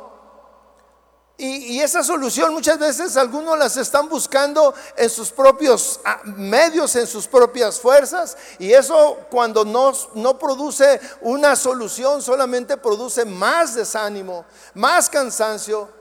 y, 1.37 1.79
esa 1.79 2.03
solución 2.03 2.53
muchas 2.53 2.77
veces 2.77 3.17
algunos 3.17 3.57
las 3.57 3.75
están 3.77 4.07
buscando 4.09 4.75
en 4.95 5.09
sus 5.09 5.31
propios 5.31 5.99
ah, 6.05 6.21
medios, 6.23 6.95
en 6.95 7.07
sus 7.07 7.25
propias 7.25 7.79
fuerzas. 7.79 8.37
Y 8.59 8.71
eso 8.71 9.17
cuando 9.31 9.65
no, 9.65 9.91
no 10.13 10.37
produce 10.37 11.01
una 11.21 11.55
solución, 11.55 12.21
solamente 12.21 12.77
produce 12.77 13.25
más 13.25 13.73
desánimo, 13.73 14.45
más 14.75 15.09
cansancio 15.09 16.00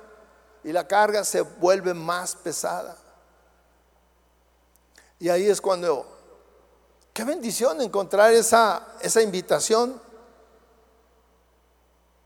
y 0.64 0.72
la 0.72 0.86
carga 0.86 1.24
se 1.24 1.40
vuelve 1.40 1.94
más 1.94 2.34
pesada. 2.34 2.96
Y 5.18 5.28
ahí 5.28 5.48
es 5.48 5.60
cuando, 5.60 6.06
qué 7.12 7.24
bendición 7.24 7.80
encontrar 7.80 8.32
esa, 8.32 8.86
esa 9.00 9.22
invitación. 9.22 10.00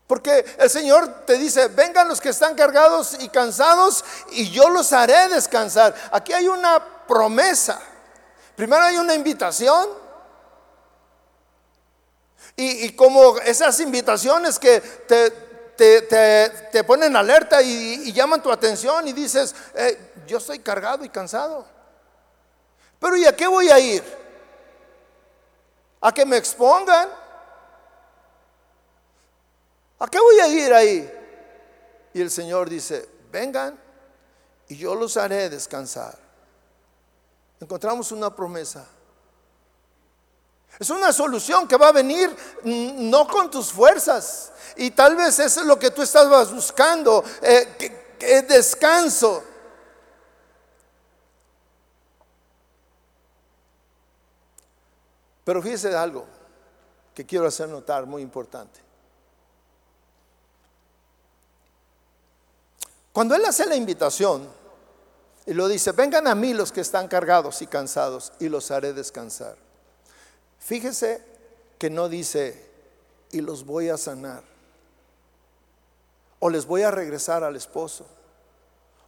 Porque 0.07 0.45
el 0.59 0.69
Señor 0.69 1.25
te 1.25 1.37
dice, 1.37 1.67
vengan 1.69 2.07
los 2.07 2.21
que 2.21 2.29
están 2.29 2.55
cargados 2.55 3.17
y 3.19 3.29
cansados 3.29 4.05
y 4.31 4.49
yo 4.51 4.69
los 4.69 4.93
haré 4.93 5.29
descansar. 5.29 5.95
Aquí 6.11 6.31
hay 6.31 6.47
una 6.47 7.05
promesa. 7.07 7.81
Primero 8.55 8.83
hay 8.83 8.97
una 8.97 9.15
invitación. 9.15 9.89
Y, 12.57 12.93
como 12.93 13.37
esas 13.39 13.81
invitaciones 13.81 14.57
que 14.57 14.79
te, 14.79 15.29
te, 15.75 16.83
ponen 16.83 17.15
alerta 17.15 17.61
y, 17.61 18.11
llaman 18.11 18.41
tu 18.41 18.51
atención 18.51 19.07
y 19.07 19.13
dices, 19.13 19.53
eh, 19.73 20.13
yo 20.27 20.37
estoy 20.37 20.59
cargado 20.59 21.03
y 21.03 21.09
cansado. 21.09 21.65
Pero 22.99 23.17
¿y 23.17 23.25
a 23.25 23.35
qué 23.35 23.47
voy 23.47 23.69
a 23.69 23.79
ir? 23.79 24.03
¿A 26.01 26.13
que 26.13 26.25
me 26.25 26.37
expongan? 26.37 27.09
¿A 29.99 30.07
qué 30.07 30.19
voy 30.19 30.39
a 30.39 30.47
ir 30.47 30.73
ahí? 30.73 31.11
Y 32.13 32.21
el 32.21 32.31
Señor 32.31 32.69
dice, 32.69 33.07
vengan 33.31 33.79
y 34.67 34.77
yo 34.77 34.95
los 34.95 35.17
haré 35.17 35.49
descansar. 35.49 36.17
Encontramos 37.59 38.11
una 38.11 38.33
promesa. 38.35 38.87
Es 40.79 40.89
una 40.89 41.13
solución 41.13 41.67
que 41.67 41.77
va 41.77 41.89
a 41.89 41.91
venir 41.91 42.29
mm, 42.63 43.09
no 43.09 43.27
con 43.27 43.49
tus 43.49 43.71
fuerzas. 43.71 44.51
Y 44.75 44.91
tal 44.91 45.15
vez 45.15 45.39
eso 45.39 45.61
es 45.61 45.65
lo 45.65 45.79
que 45.79 45.91
tú 45.91 46.01
estabas 46.01 46.53
buscando, 46.53 47.23
eh, 47.41 47.75
que, 48.19 48.41
descanso. 48.41 49.43
Pero 55.45 55.61
fíjese 55.61 55.95
algo 55.95 56.25
que 57.13 57.25
quiero 57.25 57.47
hacer 57.47 57.69
notar 57.69 58.05
muy 58.05 58.21
importante. 58.21 58.81
Cuando 63.13 63.35
Él 63.35 63.45
hace 63.45 63.65
la 63.65 63.75
invitación 63.75 64.49
y 65.45 65.53
lo 65.53 65.69
dice, 65.69 65.93
vengan 65.93 66.27
a 66.27 66.35
mí 66.35 66.53
los 66.53 66.71
que 66.73 66.81
están 66.81 67.07
cargados 67.07 67.61
y 67.61 67.67
cansados 67.67 68.33
y 68.39 68.49
los 68.49 68.71
haré 68.71 68.91
descansar. 68.91 69.64
Fíjese 70.65 71.23
que 71.77 71.91
no 71.91 72.09
dice, 72.09 72.59
y 73.29 73.41
los 73.41 73.67
voy 73.67 73.89
a 73.89 73.97
sanar, 73.97 74.41
o 76.39 76.49
les 76.49 76.65
voy 76.65 76.81
a 76.81 76.89
regresar 76.89 77.43
al 77.43 77.55
esposo, 77.55 78.07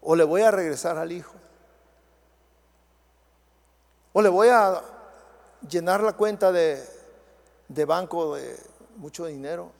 o 0.01 0.15
le 0.15 0.23
voy 0.23 0.43
a 0.43 0.51
regresar 0.51 0.99
al 0.99 1.11
hijo, 1.11 1.33
o 4.13 4.21
le 4.21 4.29
voy 4.29 4.49
a 4.49 4.83
llenar 5.67 6.03
la 6.03 6.13
cuenta 6.13 6.51
de, 6.51 6.87
de 7.67 7.85
banco 7.85 8.35
de 8.35 8.55
mucho 8.97 9.25
dinero. 9.25 9.71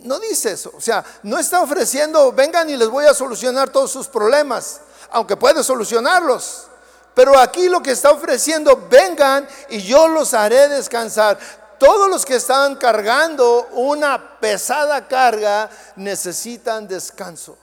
No 0.00 0.18
dice 0.18 0.52
eso, 0.52 0.72
o 0.74 0.80
sea, 0.80 1.04
no 1.24 1.38
está 1.38 1.60
ofreciendo, 1.60 2.32
vengan 2.32 2.70
y 2.70 2.78
les 2.78 2.88
voy 2.88 3.04
a 3.04 3.12
solucionar 3.12 3.68
todos 3.68 3.90
sus 3.90 4.08
problemas, 4.08 4.80
aunque 5.10 5.36
puede 5.36 5.62
solucionarlos. 5.62 6.68
Pero 7.16 7.38
aquí 7.38 7.70
lo 7.70 7.82
que 7.82 7.92
está 7.92 8.10
ofreciendo, 8.10 8.88
vengan 8.90 9.48
y 9.70 9.80
yo 9.80 10.06
los 10.06 10.34
haré 10.34 10.68
descansar. 10.68 11.38
Todos 11.78 12.10
los 12.10 12.26
que 12.26 12.34
están 12.34 12.76
cargando 12.76 13.68
una 13.72 14.38
pesada 14.38 15.08
carga 15.08 15.70
necesitan 15.96 16.86
descanso. 16.86 17.56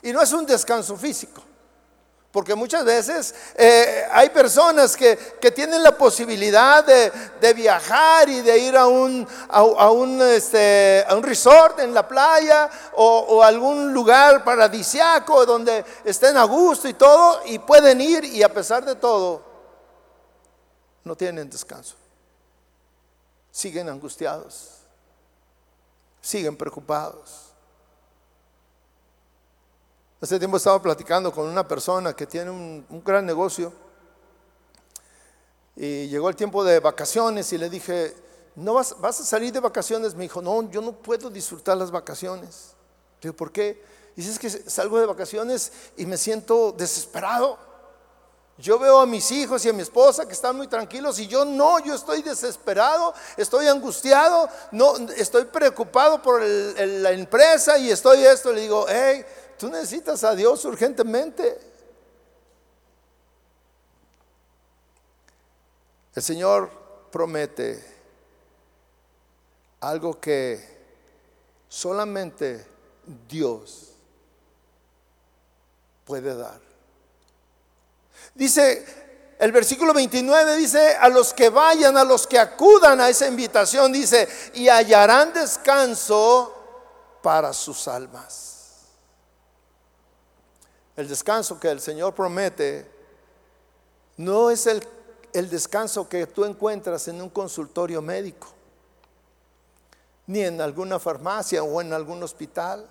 Y 0.00 0.10
no 0.10 0.22
es 0.22 0.32
un 0.32 0.46
descanso 0.46 0.96
físico. 0.96 1.42
Porque 2.32 2.54
muchas 2.54 2.82
veces 2.86 3.34
eh, 3.54 4.06
hay 4.10 4.30
personas 4.30 4.96
que, 4.96 5.16
tienen 5.54 5.82
la 5.82 5.96
posibilidad 5.98 6.82
de, 6.82 7.52
viajar 7.52 8.26
y 8.30 8.40
de 8.40 8.58
ir 8.58 8.74
a 8.74 8.86
un, 8.86 9.28
a, 9.50 9.90
un, 9.90 10.22
este, 10.22 11.04
a 11.06 11.14
un 11.14 11.22
resort 11.22 11.80
en 11.80 11.92
la 11.92 12.08
playa 12.08 12.70
o, 12.94 13.18
o, 13.28 13.42
algún 13.42 13.92
lugar 13.92 14.42
paradisiaco 14.44 15.44
donde 15.44 15.84
estén 16.04 16.38
a 16.38 16.44
gusto 16.44 16.88
y 16.88 16.94
todo, 16.94 17.42
y 17.44 17.58
pueden 17.58 18.00
ir 18.00 18.24
y 18.24 18.42
a 18.42 18.48
pesar 18.48 18.82
de 18.82 18.94
todo, 18.94 19.42
no 21.04 21.14
tienen 21.14 21.50
descanso. 21.50 21.96
Siguen 23.50 23.90
angustiados, 23.90 24.78
siguen 26.22 26.56
preocupados. 26.56 27.51
Hace 30.22 30.38
tiempo 30.38 30.56
estaba 30.56 30.80
platicando 30.80 31.32
con 31.32 31.48
una 31.48 31.66
persona 31.66 32.14
que 32.14 32.28
tiene 32.28 32.48
un, 32.48 33.02
gran 33.04 33.26
negocio 33.26 33.72
y 35.74 36.06
llegó 36.06 36.28
el 36.28 36.36
tiempo 36.36 36.62
de 36.62 36.78
vacaciones 36.78 37.52
y 37.52 37.58
le 37.58 37.68
dije, 37.68 38.14
¿no 38.54 38.74
vas, 38.74 38.94
vas, 39.00 39.18
a 39.18 39.24
salir 39.24 39.52
de 39.52 39.58
vacaciones? 39.58 40.14
Me 40.14 40.22
dijo, 40.22 40.40
no, 40.40 40.70
yo 40.70 40.80
no 40.80 40.92
puedo 40.92 41.28
disfrutar 41.28 41.76
las 41.76 41.90
vacaciones. 41.90 42.76
Le 43.20 43.30
digo, 43.30 43.36
¿por 43.36 43.50
qué? 43.50 43.82
Dice, 44.14 44.30
es 44.30 44.38
que 44.38 44.48
salgo 44.48 45.00
de 45.00 45.06
vacaciones 45.06 45.72
y 45.96 46.06
me 46.06 46.16
siento 46.16 46.70
desesperado. 46.70 47.58
Yo 48.58 48.78
veo 48.78 49.00
a 49.00 49.06
mis 49.06 49.28
hijos 49.32 49.64
y 49.64 49.70
a 49.70 49.72
mi 49.72 49.82
esposa 49.82 50.24
que 50.24 50.34
están 50.34 50.56
muy 50.56 50.68
tranquilos 50.68 51.18
y 51.18 51.26
yo 51.26 51.44
no, 51.44 51.80
yo 51.80 51.96
estoy 51.96 52.22
desesperado, 52.22 53.12
estoy 53.36 53.66
angustiado, 53.66 54.48
no, 54.70 54.94
estoy 55.16 55.46
preocupado 55.46 56.22
por 56.22 56.40
la 56.40 57.10
empresa 57.10 57.76
y 57.76 57.90
estoy 57.90 58.24
esto. 58.24 58.52
Le 58.52 58.60
digo, 58.60 58.86
hey, 58.88 59.24
Tú 59.62 59.68
necesitas 59.68 60.24
a 60.24 60.34
Dios 60.34 60.64
urgentemente. 60.64 61.56
El 66.16 66.20
Señor 66.20 66.68
promete 67.12 67.80
algo 69.78 70.18
que 70.18 70.68
solamente 71.68 72.66
Dios 73.28 73.92
puede 76.06 76.34
dar. 76.34 76.60
Dice, 78.34 79.36
el 79.38 79.52
versículo 79.52 79.94
29 79.94 80.56
dice, 80.56 80.96
a 80.96 81.08
los 81.08 81.32
que 81.32 81.50
vayan, 81.50 81.96
a 81.96 82.02
los 82.02 82.26
que 82.26 82.40
acudan 82.40 83.00
a 83.00 83.08
esa 83.08 83.28
invitación, 83.28 83.92
dice, 83.92 84.28
y 84.54 84.68
hallarán 84.68 85.32
descanso 85.32 86.52
para 87.22 87.52
sus 87.52 87.86
almas. 87.86 88.51
El 90.96 91.08
descanso 91.08 91.58
que 91.58 91.70
el 91.70 91.80
Señor 91.80 92.14
promete 92.14 92.86
no 94.18 94.50
es 94.50 94.66
el, 94.66 94.86
descanso 95.48 96.08
que 96.08 96.26
tú 96.26 96.44
encuentras 96.44 97.08
en 97.08 97.22
un 97.22 97.30
consultorio 97.30 98.02
médico, 98.02 98.48
ni 100.26 100.42
en 100.42 100.60
alguna 100.60 100.98
farmacia 100.98 101.62
o 101.62 101.80
en 101.80 101.92
algún 101.92 102.22
hospital. 102.22 102.86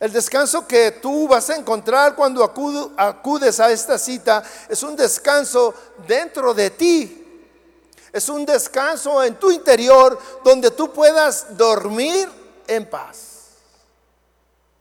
El 0.00 0.12
descanso 0.12 0.66
que 0.66 0.92
tú 0.92 1.28
vas 1.28 1.50
a 1.50 1.56
encontrar 1.56 2.14
cuando 2.14 2.42
acudes 2.42 3.60
a 3.60 3.70
esta 3.70 3.98
cita 3.98 4.42
es 4.68 4.82
un 4.82 4.96
descanso 4.96 5.74
dentro 6.06 6.54
de 6.54 6.70
ti. 6.70 7.24
Es 8.10 8.28
un 8.30 8.46
descanso 8.46 9.22
en 9.22 9.34
tu 9.34 9.50
interior 9.50 10.18
donde 10.42 10.70
tú 10.70 10.90
puedas 10.90 11.56
dormir 11.56 12.30
en 12.66 12.88
paz. 12.88 13.27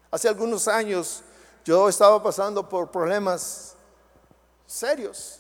Hace 0.10 0.30
algunos 0.30 0.68
años 0.68 1.22
yo 1.66 1.90
estaba 1.90 2.22
pasando 2.24 2.68
por 2.68 2.92
problemas 2.92 3.76
serios. 4.66 5.40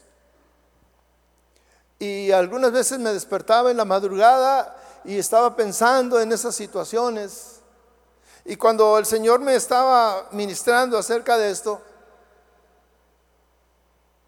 Y 2.00 2.32
algunas 2.32 2.72
veces 2.72 3.00
me 3.00 3.14
despertaba 3.14 3.72
en 3.72 3.78
la 3.78 3.86
madrugada 3.86 4.76
y 5.04 5.18
estaba 5.18 5.56
pensando 5.56 6.20
en 6.20 6.32
esas 6.32 6.54
situaciones. 6.56 7.62
Y 8.46 8.56
cuando 8.56 8.98
el 8.98 9.06
Señor 9.06 9.40
me 9.40 9.56
estaba 9.56 10.28
ministrando 10.32 10.98
acerca 10.98 11.38
de 11.38 11.50
esto, 11.50 11.82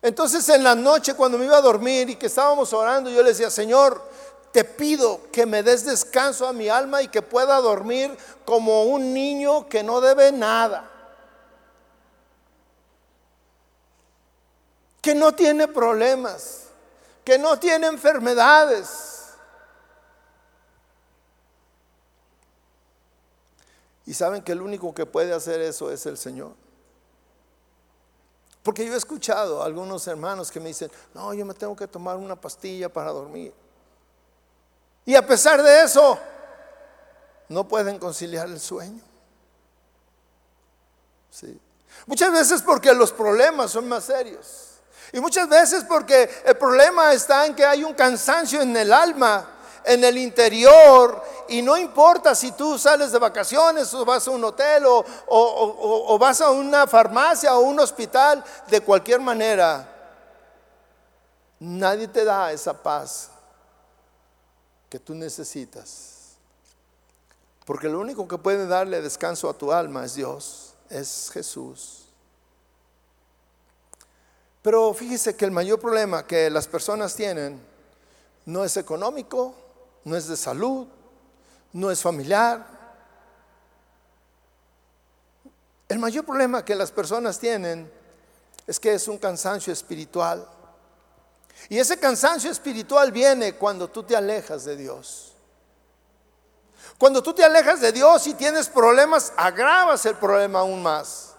entonces 0.02 0.48
en 0.50 0.64
la 0.64 0.76
noche 0.76 1.14
cuando 1.14 1.38
me 1.38 1.46
iba 1.46 1.58
a 1.58 1.62
dormir 1.62 2.10
y 2.10 2.16
que 2.16 2.28
estábamos 2.28 2.72
orando, 2.74 3.10
yo 3.10 3.22
le 3.22 3.30
decía, 3.30 3.50
Señor, 3.50 4.02
te 4.52 4.64
pido 4.64 5.22
que 5.32 5.46
me 5.46 5.64
des 5.64 5.86
descanso 5.86 6.48
a 6.48 6.54
mi 6.54 6.70
alma 6.70 7.02
y 7.02 7.08
que 7.08 7.22
pueda 7.22 7.58
dormir 7.58 8.18
como 8.46 8.84
un 8.84 9.14
niño 9.14 9.68
que 9.70 9.84
no 9.84 10.02
debe 10.02 10.32
nada. 10.32 10.90
Que 15.02 15.16
no 15.16 15.34
tiene 15.34 15.68
problemas, 15.68 16.66
que 17.24 17.38
no 17.38 17.58
tiene 17.58 17.88
enfermedades 17.88 19.20
Y 24.10 24.16
saben 24.16 24.42
que 24.42 24.54
el 24.54 24.62
único 24.64 24.92
que 24.92 25.06
puede 25.06 25.32
hacer 25.34 25.62
eso 25.62 25.92
es 25.92 26.04
el 26.08 26.18
Señor. 26.18 26.54
Porque 28.64 28.84
yo 28.84 28.96
he 28.96 28.98
escuchado 28.98 29.62
a 29.62 29.68
algunos 29.68 30.08
hermanos 30.08 30.50
que 30.50 30.60
me 30.60 30.70
dicen, 30.70 30.90
no, 31.14 31.32
yo 31.36 31.46
me 31.46 31.54
tengo 31.54 31.76
que 31.76 31.88
tomar 31.88 32.18
una 32.18 32.36
pastilla 32.36 32.90
para 32.90 33.12
dormir. 33.12 33.54
Y 35.10 35.16
a 35.16 35.26
pesar 35.26 35.64
de 35.64 35.82
eso, 35.82 36.20
no 37.48 37.68
pueden 37.68 37.98
conciliar 37.98 38.46
el 38.46 38.60
sueño. 38.60 39.02
Sí. 41.32 41.60
Muchas 42.06 42.32
veces 42.32 42.62
porque 42.62 42.94
los 42.94 43.12
problemas 43.12 43.72
son 43.72 43.90
más 43.90 44.04
serios. 44.04 44.76
Y 45.12 45.20
muchas 45.20 45.50
veces 45.50 45.84
porque 45.84 46.30
el 46.46 46.56
problema 46.58 47.12
está 47.12 47.48
en 47.48 47.56
que 47.56 47.66
hay 47.66 47.84
un 47.84 47.96
cansancio 47.96 48.62
en 48.62 48.78
el 48.78 48.94
alma 48.94 49.50
en 49.84 50.04
el 50.04 50.16
interior 50.16 51.24
y 51.48 51.64
no 51.64 51.76
importa 51.76 52.36
si 52.36 52.52
tú 52.52 52.78
sales 52.78 53.12
de 53.12 53.18
vacaciones 53.18 53.92
o 53.96 54.06
vas 54.06 54.28
a 54.28 54.32
un 54.32 54.44
hotel 54.44 54.84
o, 54.86 56.18
vas 56.20 56.40
a 56.40 56.52
una 56.52 56.86
farmacia 56.86 57.56
o 57.56 57.62
un 57.62 57.80
hospital, 57.80 58.44
de 58.68 58.82
cualquier 58.82 59.22
manera, 59.22 59.92
nadie 61.60 62.08
te 62.08 62.24
da 62.24 62.52
esa 62.52 62.74
paz 62.74 63.32
que 64.90 65.00
tú 65.00 65.14
necesitas. 65.14 66.36
Porque 67.66 67.88
lo 67.88 68.00
único 68.00 68.28
que 68.28 68.38
puede 68.38 68.66
darle 68.66 69.02
descanso 69.02 69.50
a 69.50 69.54
tu 69.54 69.72
alma 69.72 70.04
es 70.06 70.16
Dios, 70.16 70.74
es 70.90 71.30
Jesús. 71.32 72.06
Pero 74.62 74.94
fíjese 74.94 75.36
que 75.36 75.46
el 75.46 75.52
mayor 75.52 75.80
problema 75.80 76.26
que 76.26 76.50
las 76.50 76.68
personas 76.68 77.16
tienen 77.16 77.62
no 78.46 78.64
es 78.64 78.76
económico, 78.78 79.56
no 80.04 80.16
es 80.16 80.28
de 80.28 80.36
salud, 80.36 80.88
no 81.72 81.92
es 81.92 82.02
familiar. 82.02 82.66
El 85.88 86.00
mayor 86.00 86.26
problema 86.26 86.66
que 86.66 86.76
las 86.76 86.92
personas 86.92 87.40
tienen 87.40 87.92
es 88.66 88.80
que 88.80 88.94
es 88.94 89.08
un 89.08 89.18
cansancio 89.18 89.72
espiritual. 89.72 90.48
Y 91.68 91.78
ese 91.78 92.00
cansancio 92.00 92.50
espiritual 92.50 93.12
viene 93.12 93.56
cuando 93.56 93.90
tú 93.90 94.04
te 94.04 94.16
alejas 94.16 94.64
de 94.64 94.78
Dios. 94.78 95.34
Cuando 96.98 97.22
tú 97.22 97.34
te 97.34 97.44
alejas 97.44 97.82
de 97.82 97.92
Dios 97.92 98.26
y 98.28 98.34
tienes 98.34 98.68
problemas, 98.68 99.34
agravas 99.36 100.06
el 100.06 100.16
problema 100.16 100.60
aún 100.60 100.82
más. 100.82 101.34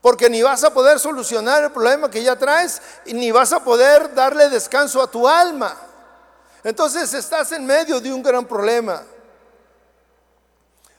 Porque 0.00 0.28
ni 0.28 0.42
vas 0.42 0.62
a 0.64 0.72
poder 0.72 0.98
solucionar 0.98 1.64
el 1.64 1.72
problema 1.72 2.10
que 2.10 2.22
ya 2.22 2.36
traes, 2.36 2.80
ni 3.06 3.30
vas 3.30 3.52
a 3.52 3.62
poder 3.62 4.14
darle 4.14 4.48
descanso 4.48 5.02
a 5.02 5.10
tu 5.10 5.26
alma. 5.28 5.76
Entonces 6.62 7.12
estás 7.14 7.52
en 7.52 7.66
medio 7.66 8.00
de 8.00 8.12
un 8.12 8.22
gran 8.22 8.46
problema. 8.46 9.02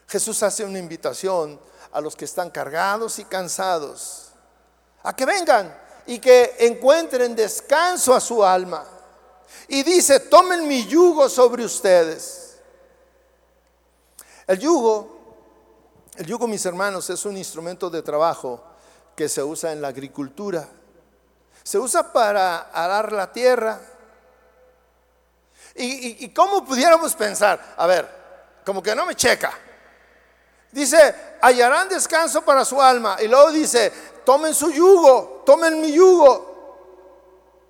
Jesús 0.07 0.41
hace 0.43 0.63
una 0.65 0.79
invitación 0.79 1.59
a 1.91 2.01
los 2.01 2.15
que 2.15 2.25
están 2.25 2.49
cargados 2.49 3.19
y 3.19 3.25
cansados 3.25 4.29
a 5.03 5.15
que 5.15 5.25
vengan 5.25 5.75
y 6.09 6.17
que 6.17 6.55
encuentren 6.57 7.35
descanso 7.35 8.15
a 8.15 8.19
su 8.19 8.43
alma. 8.43 8.83
Y 9.67 9.83
dice, 9.83 10.19
tomen 10.21 10.67
mi 10.67 10.87
yugo 10.87 11.29
sobre 11.29 11.63
ustedes. 11.63 12.57
El 14.47 14.57
yugo, 14.57 15.07
el 16.15 16.25
yugo, 16.25 16.47
mis 16.47 16.65
hermanos, 16.65 17.07
es 17.11 17.23
un 17.25 17.37
instrumento 17.37 17.91
de 17.91 18.01
trabajo 18.01 18.59
que 19.15 19.29
se 19.29 19.43
usa 19.43 19.71
en 19.71 19.83
la 19.83 19.89
agricultura. 19.89 20.67
Se 21.61 21.77
usa 21.77 22.11
para 22.11 22.71
arar 22.73 23.11
la 23.11 23.31
tierra, 23.31 23.79
¿Y, 25.75 26.27
cómo 26.29 26.65
pudiéramos 26.65 27.13
pensar? 27.13 27.75
A 27.77 27.85
ver, 27.85 28.09
como 28.65 28.81
que 28.81 28.95
no 28.95 29.05
me 29.05 29.15
checa. 29.15 29.53
Dice, 30.71 31.37
hallarán 31.41 31.87
descanso 31.87 32.41
para 32.41 32.65
su 32.65 32.81
alma. 32.81 33.17
Y 33.21 33.27
luego 33.27 33.51
dice, 33.51 33.93
tomen 34.25 34.53
su 34.53 34.71
yugo, 34.71 35.38
tomen 35.49 35.81
mi 35.81 35.91
yugo 35.91 36.45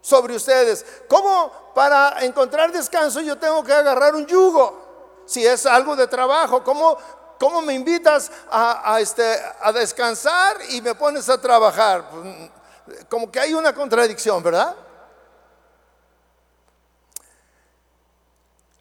sobre 0.02 0.36
ustedes. 0.36 0.86
¿Cómo 1.08 1.72
para 1.74 2.26
encontrar 2.26 2.74
descanso 2.74 3.22
yo 3.22 3.38
tengo 3.38 3.64
que 3.64 3.72
agarrar 3.72 4.16
un 4.16 4.26
yugo? 4.26 5.24
Si 5.26 5.48
es 5.48 5.66
algo 5.66 5.96
de 5.96 6.06
trabajo, 6.06 6.62
¿cómo, 6.62 6.98
cómo 7.40 7.62
me 7.62 7.74
invitas 7.74 8.30
a, 8.52 9.00
este, 9.00 9.24
a 9.62 9.72
descansar 9.72 10.58
y 10.72 10.82
me 10.82 10.94
pones 10.94 11.30
a 11.30 11.40
trabajar? 11.40 12.10
Pues, 12.10 13.06
como 13.08 13.32
que 13.32 13.40
hay 13.40 13.54
una 13.54 13.74
contradicción, 13.74 14.44
¿verdad? 14.44 14.76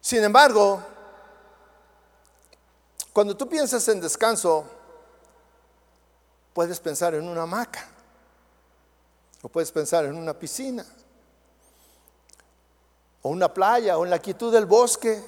Sin 0.01 0.21
embargo, 0.21 0.83
cuando 3.13 3.37
tú 3.37 3.47
piensas 3.47 3.87
en 3.87 4.01
descanso, 4.01 4.65
puedes 6.53 6.81
pensar 6.81 7.13
en 7.13 7.25
una 7.25 7.43
hamaca, 7.43 7.87
o 9.41 9.49
puedes 9.49 9.71
pensar 9.71 10.05
en 10.05 10.15
una 10.15 10.37
piscina, 10.37 10.85
o 13.21 13.29
una 13.29 13.53
playa, 13.53 13.97
o 13.97 14.03
en 14.03 14.09
la 14.09 14.19
quietud 14.19 14.51
del 14.51 14.65
bosque, 14.65 15.23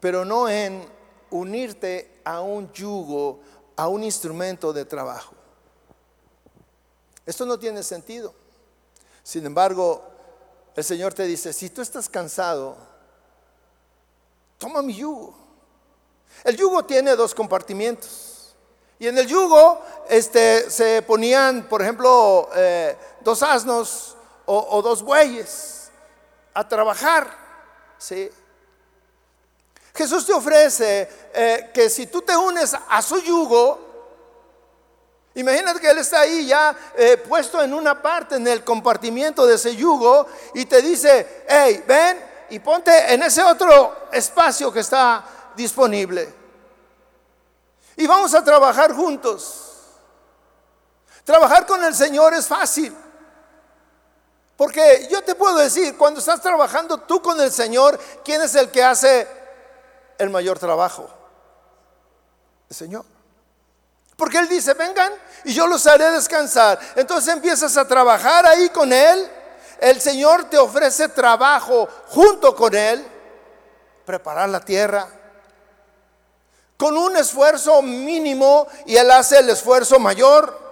pero 0.00 0.24
no 0.24 0.48
en 0.48 0.86
unirte 1.30 2.20
a 2.24 2.40
un 2.40 2.72
yugo, 2.72 3.40
a 3.76 3.88
un 3.88 4.02
instrumento 4.02 4.72
de 4.72 4.84
trabajo. 4.84 5.34
Esto 7.26 7.46
no 7.46 7.58
tiene 7.58 7.82
sentido. 7.82 8.34
Sin 9.22 9.46
embargo, 9.46 10.04
el 10.76 10.84
Señor 10.84 11.14
te 11.14 11.24
dice, 11.24 11.52
si 11.52 11.70
tú 11.70 11.80
estás 11.80 12.08
cansado, 12.08 12.76
toma 14.58 14.82
mi 14.82 14.94
yugo. 14.94 15.34
El 16.42 16.56
yugo 16.56 16.84
tiene 16.84 17.16
dos 17.16 17.34
compartimientos. 17.34 18.23
Y 18.98 19.08
en 19.08 19.18
el 19.18 19.26
yugo 19.26 19.82
este, 20.08 20.70
se 20.70 21.02
ponían, 21.02 21.64
por 21.68 21.82
ejemplo, 21.82 22.48
eh, 22.54 22.96
dos 23.20 23.42
asnos 23.42 24.16
o, 24.46 24.82
dos 24.82 25.02
bueyes 25.02 25.90
a 26.52 26.68
trabajar. 26.68 27.36
¿sí? 27.98 28.30
Jesús 29.94 30.26
te 30.26 30.32
ofrece 30.32 31.08
eh, 31.32 31.70
que 31.72 31.90
si 31.90 32.06
tú 32.06 32.22
te 32.22 32.36
unes 32.36 32.76
a 32.88 33.02
su 33.02 33.20
yugo, 33.20 33.80
imagínate 35.34 35.80
que 35.80 35.90
Él 35.90 35.98
está 35.98 36.20
ahí 36.20 36.46
ya 36.46 36.76
eh, 36.96 37.16
puesto 37.16 37.62
en 37.62 37.74
una 37.74 38.00
parte, 38.00 38.36
en 38.36 38.46
el 38.46 38.62
compartimiento 38.62 39.46
de 39.46 39.56
ese 39.56 39.74
yugo, 39.74 40.26
y 40.54 40.66
te 40.66 40.82
dice, 40.82 41.44
hey, 41.48 41.82
ven, 41.86 42.34
y 42.50 42.58
ponte 42.60 43.12
en 43.12 43.22
ese 43.22 43.42
otro 43.42 44.08
espacio 44.12 44.72
que 44.72 44.80
está 44.80 45.24
disponible. 45.56 46.43
Y 47.96 48.06
vamos 48.06 48.34
a 48.34 48.42
trabajar 48.42 48.92
juntos. 48.92 49.72
Trabajar 51.24 51.66
con 51.66 51.82
el 51.84 51.94
Señor 51.94 52.34
es 52.34 52.46
fácil. 52.46 52.94
Porque 54.56 55.08
yo 55.10 55.22
te 55.22 55.34
puedo 55.34 55.56
decir, 55.58 55.96
cuando 55.96 56.20
estás 56.20 56.40
trabajando 56.40 56.98
tú 56.98 57.20
con 57.20 57.40
el 57.40 57.50
Señor, 57.50 57.98
¿quién 58.24 58.42
es 58.42 58.54
el 58.54 58.70
que 58.70 58.82
hace 58.82 59.26
el 60.18 60.30
mayor 60.30 60.58
trabajo? 60.58 61.08
El 62.68 62.76
Señor. 62.76 63.04
Porque 64.16 64.38
Él 64.38 64.48
dice, 64.48 64.74
vengan 64.74 65.12
y 65.44 65.52
yo 65.52 65.66
los 65.66 65.86
haré 65.86 66.10
descansar. 66.10 66.78
Entonces 66.94 67.32
empiezas 67.32 67.76
a 67.76 67.86
trabajar 67.86 68.46
ahí 68.46 68.68
con 68.68 68.92
Él 68.92 69.30
el 69.80 70.00
Señor 70.00 70.44
te 70.44 70.56
ofrece 70.56 71.08
trabajo 71.08 71.88
junto 72.08 72.54
con 72.54 72.74
Él, 72.74 73.04
preparar 74.04 74.48
la 74.48 74.60
tierra, 74.60 75.06
con 76.76 76.96
un 76.96 77.16
esfuerzo 77.16 77.82
mínimo 77.82 78.66
y 78.86 78.96
Él 78.96 79.10
hace 79.10 79.38
el 79.38 79.50
esfuerzo 79.50 79.98
mayor. 79.98 80.64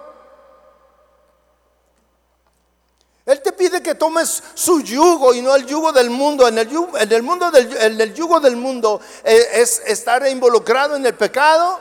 Él 3.25 3.41
te 3.41 3.53
pide 3.53 3.81
que 3.81 3.95
tomes 3.95 4.43
su 4.53 4.81
yugo 4.81 5.33
y 5.33 5.41
no 5.41 5.55
el 5.55 5.65
yugo 5.65 5.93
del 5.93 6.09
mundo. 6.09 6.45
En 6.47 6.57
el 6.57 6.67
yugo, 6.67 6.97
en 6.97 7.11
el 7.11 7.23
mundo 7.23 7.49
del, 7.51 8.13
yugo 8.13 8.39
del 8.41 8.57
mundo 8.57 8.99
eh, 9.23 9.47
es 9.53 9.81
estar 9.85 10.27
involucrado 10.27 10.97
en 10.97 11.05
el 11.05 11.13
pecado, 11.13 11.79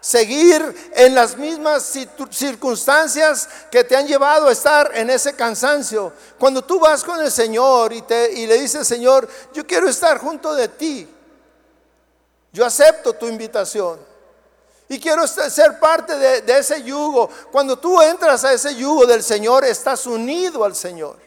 seguir 0.00 0.90
en 0.96 1.14
las 1.14 1.36
mismas 1.36 1.92
circunstancias 2.30 3.48
que 3.70 3.84
te 3.84 3.96
han 3.96 4.08
llevado 4.08 4.48
a 4.48 4.52
estar 4.52 4.90
en 4.94 5.10
ese 5.10 5.34
cansancio. 5.34 6.12
Cuando 6.40 6.62
tú 6.62 6.80
vas 6.80 7.04
con 7.04 7.20
el 7.20 7.30
Señor 7.30 7.92
y, 7.92 8.02
te, 8.02 8.32
y 8.32 8.48
le 8.48 8.58
dices, 8.60 8.86
Señor, 8.86 9.28
yo 9.52 9.64
quiero 9.64 9.88
estar 9.88 10.18
junto 10.18 10.56
de 10.56 10.66
ti. 10.66 11.13
Yo 12.54 12.64
acepto 12.64 13.12
tu 13.12 13.26
invitación. 13.26 13.98
Y 14.88 15.00
quiero 15.00 15.26
ser 15.26 15.80
parte 15.80 16.16
de, 16.16 16.56
ese 16.56 16.84
yugo. 16.84 17.28
Cuando 17.50 17.76
tú 17.76 18.00
entras 18.00 18.44
a 18.44 18.52
ese 18.52 18.76
yugo 18.76 19.06
del 19.06 19.24
Señor, 19.24 19.64
estás 19.64 20.06
unido 20.06 20.64
al 20.64 20.76
Señor. 20.76 21.18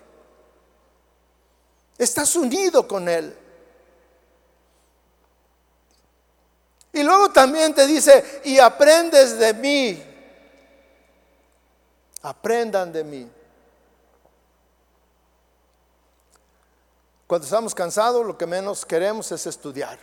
Estás 1.97 2.33
unido 2.37 2.87
con 2.87 3.09
Él. 3.09 3.37
Y 6.93 7.03
luego 7.03 7.29
también 7.29 7.75
te 7.75 7.85
dice, 7.85 8.41
y 8.45 8.57
aprendes 8.57 9.37
de 9.37 9.53
mí. 9.53 10.03
Aprendan 12.21 12.93
de 12.93 13.03
mí. 13.03 13.29
Cuando 17.27 17.43
estamos 17.43 17.75
cansados, 17.75 18.25
lo 18.25 18.37
que 18.37 18.45
menos 18.45 18.85
queremos 18.85 19.29
es 19.33 19.45
estudiar. 19.45 19.99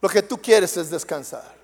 Lo 0.00 0.08
que 0.08 0.22
tú 0.22 0.40
quieres 0.40 0.76
es 0.76 0.90
descansar. 0.90 1.54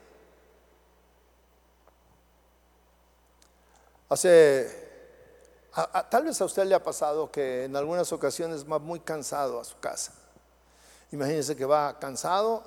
Hace, 4.08 4.70
tal 6.10 6.24
vez 6.24 6.40
a 6.40 6.44
usted 6.44 6.64
le 6.64 6.74
ha 6.74 6.82
pasado 6.82 7.30
que 7.30 7.64
en 7.64 7.76
algunas 7.76 8.12
ocasiones 8.12 8.70
va 8.70 8.78
muy 8.78 9.00
cansado 9.00 9.58
a 9.58 9.64
su 9.64 9.78
casa. 9.78 10.12
Imagínese 11.12 11.56
que 11.56 11.64
va 11.64 11.98
cansado 11.98 12.62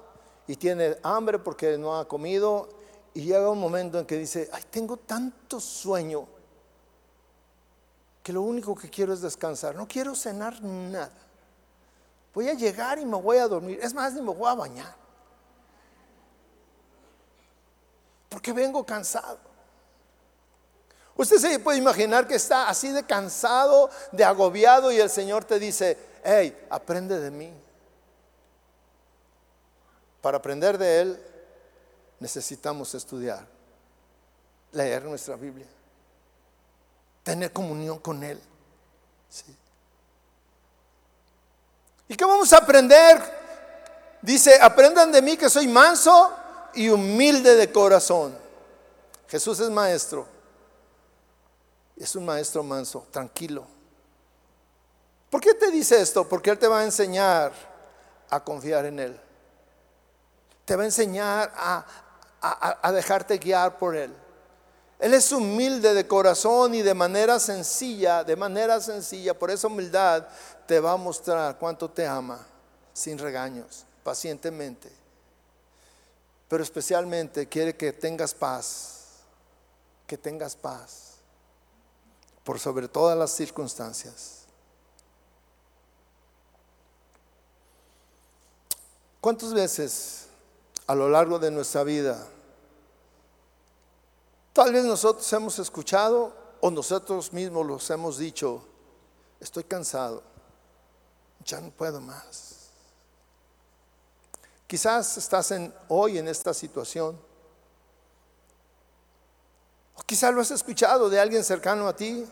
y 0.47 0.55
tiene 0.55 0.97
hambre 1.03 1.39
porque 1.39 1.77
no 1.77 1.99
ha 1.99 2.07
comido 2.07 2.69
y 3.13 3.23
llega 3.23 3.49
un 3.49 3.59
momento 3.59 3.99
en 3.99 4.05
que 4.05 4.17
dice, 4.17 4.49
ay, 4.51 4.63
tengo 4.69 4.97
tanto 4.97 5.59
sueño 5.59 6.27
que 8.21 8.33
lo 8.33 8.41
único 8.41 8.75
que 8.75 8.89
quiero 8.89 9.13
es 9.13 9.21
descansar. 9.21 9.75
No 9.75 9.87
quiero 9.87 10.15
cenar 10.15 10.59
nada. 10.63 11.11
Voy 12.33 12.49
a 12.49 12.53
llegar 12.53 12.97
y 12.97 13.05
me 13.05 13.21
voy 13.21 13.37
a 13.37 13.47
dormir. 13.47 13.79
Es 13.81 13.93
más, 13.93 14.13
ni 14.13 14.21
me 14.21 14.33
voy 14.33 14.49
a 14.49 14.55
bañar. 14.55 15.04
Porque 18.35 18.51
vengo 18.51 18.85
cansado. 18.85 19.39
Usted 21.15 21.37
se 21.37 21.57
puede 21.59 21.77
imaginar 21.77 22.27
que 22.27 22.35
está 22.35 22.67
así 22.67 22.89
de 22.89 23.01
cansado, 23.05 23.89
de 24.11 24.25
agobiado 24.25 24.91
y 24.91 24.99
el 24.99 25.09
Señor 25.09 25.45
te 25.45 25.57
dice, 25.57 25.97
hey, 26.21 26.65
aprende 26.69 27.17
de 27.17 27.31
mí. 27.31 27.53
Para 30.19 30.35
aprender 30.35 30.77
de 30.77 30.99
Él 30.99 31.23
necesitamos 32.19 32.93
estudiar, 32.93 33.47
leer 34.73 35.05
nuestra 35.05 35.37
Biblia, 35.37 35.67
tener 37.23 37.53
comunión 37.53 37.99
con 37.99 38.21
Él. 38.21 38.41
¿Y 42.09 42.17
qué 42.17 42.25
vamos 42.25 42.51
a 42.51 42.57
aprender? 42.57 43.17
Dice, 44.21 44.59
aprendan 44.61 45.09
de 45.13 45.21
mí 45.21 45.37
que 45.37 45.49
soy 45.49 45.69
manso 45.69 46.41
y 46.75 46.89
humilde 46.89 47.55
de 47.55 47.71
corazón. 47.71 48.37
Jesús 49.27 49.59
es 49.59 49.69
maestro. 49.69 50.27
Es 51.97 52.15
un 52.15 52.25
maestro 52.25 52.61
manso, 52.63 53.07
tranquilo. 53.09 53.65
¿Por 55.29 55.41
qué 55.41 55.53
te 55.53 55.71
dice 55.71 56.01
esto? 56.01 56.27
Porque 56.27 56.49
Él 56.49 56.59
te 56.59 56.67
va 56.67 56.79
a 56.79 56.83
enseñar 56.83 57.53
a 58.29 58.43
confiar 58.43 58.85
en 58.85 58.99
Él. 58.99 59.19
Te 60.65 60.75
va 60.75 60.83
a 60.83 60.85
enseñar 60.85 61.53
a, 61.55 62.91
dejarte 62.91 63.37
guiar 63.37 63.77
por 63.77 63.95
Él. 63.95 64.13
Él 64.99 65.13
es 65.13 65.31
humilde 65.31 65.93
de 65.93 66.07
corazón 66.07 66.75
y 66.75 66.81
de 66.81 66.93
manera 66.93 67.39
sencilla, 67.39 68.23
de 68.23 68.35
manera 68.35 68.79
sencilla, 68.79 69.37
por 69.37 69.51
esa 69.51 69.67
humildad 69.67 70.27
te 70.65 70.79
va 70.79 70.93
a 70.93 70.97
mostrar 70.97 71.57
cuánto 71.57 71.89
te 71.89 72.07
ama, 72.07 72.39
sin 72.93 73.17
regaños, 73.17 73.85
pacientemente 74.03 75.04
pero 76.47 76.63
especialmente 76.63 77.47
quiere 77.47 77.75
que 77.75 77.93
tengas 77.93 78.33
paz, 78.33 79.21
que 80.05 80.17
tengas 80.17 80.55
paz, 80.55 81.15
por 82.43 82.59
sobre 82.59 82.87
todas 82.87 83.17
las 83.17 83.31
circunstancias. 83.31 84.45
¿Cuántas 89.19 89.53
veces 89.55 90.27
a 90.85 90.93
lo 90.93 91.09
largo 91.09 91.39
de 91.39 91.49
nuestra 91.49 91.83
vida, 91.83 92.27
tal 94.53 94.71
vez 94.71 94.85
nosotros 94.85 95.33
hemos 95.33 95.57
escuchado 95.57 96.31
o 96.61 96.69
nosotros 96.69 97.33
mismos 97.33 97.65
los 97.65 97.89
hemos 97.89 98.19
dicho, 98.19 98.63
estoy 99.39 99.63
cansado, 99.63 100.21
ya 101.43 101.59
no 101.59 101.71
puedo 101.71 101.99
más? 101.99 102.54
Quizás 104.75 105.15
estás 105.15 105.53
hoy 105.87 106.17
en 106.17 106.27
esta 106.27 106.53
situación. 106.53 107.17
O 109.95 110.03
quizás 110.03 110.33
lo 110.33 110.41
has 110.41 110.51
escuchado 110.51 111.09
de 111.09 111.17
alguien 111.17 111.45
cercano 111.45 111.87
a 111.87 111.95
ti. 111.95 112.27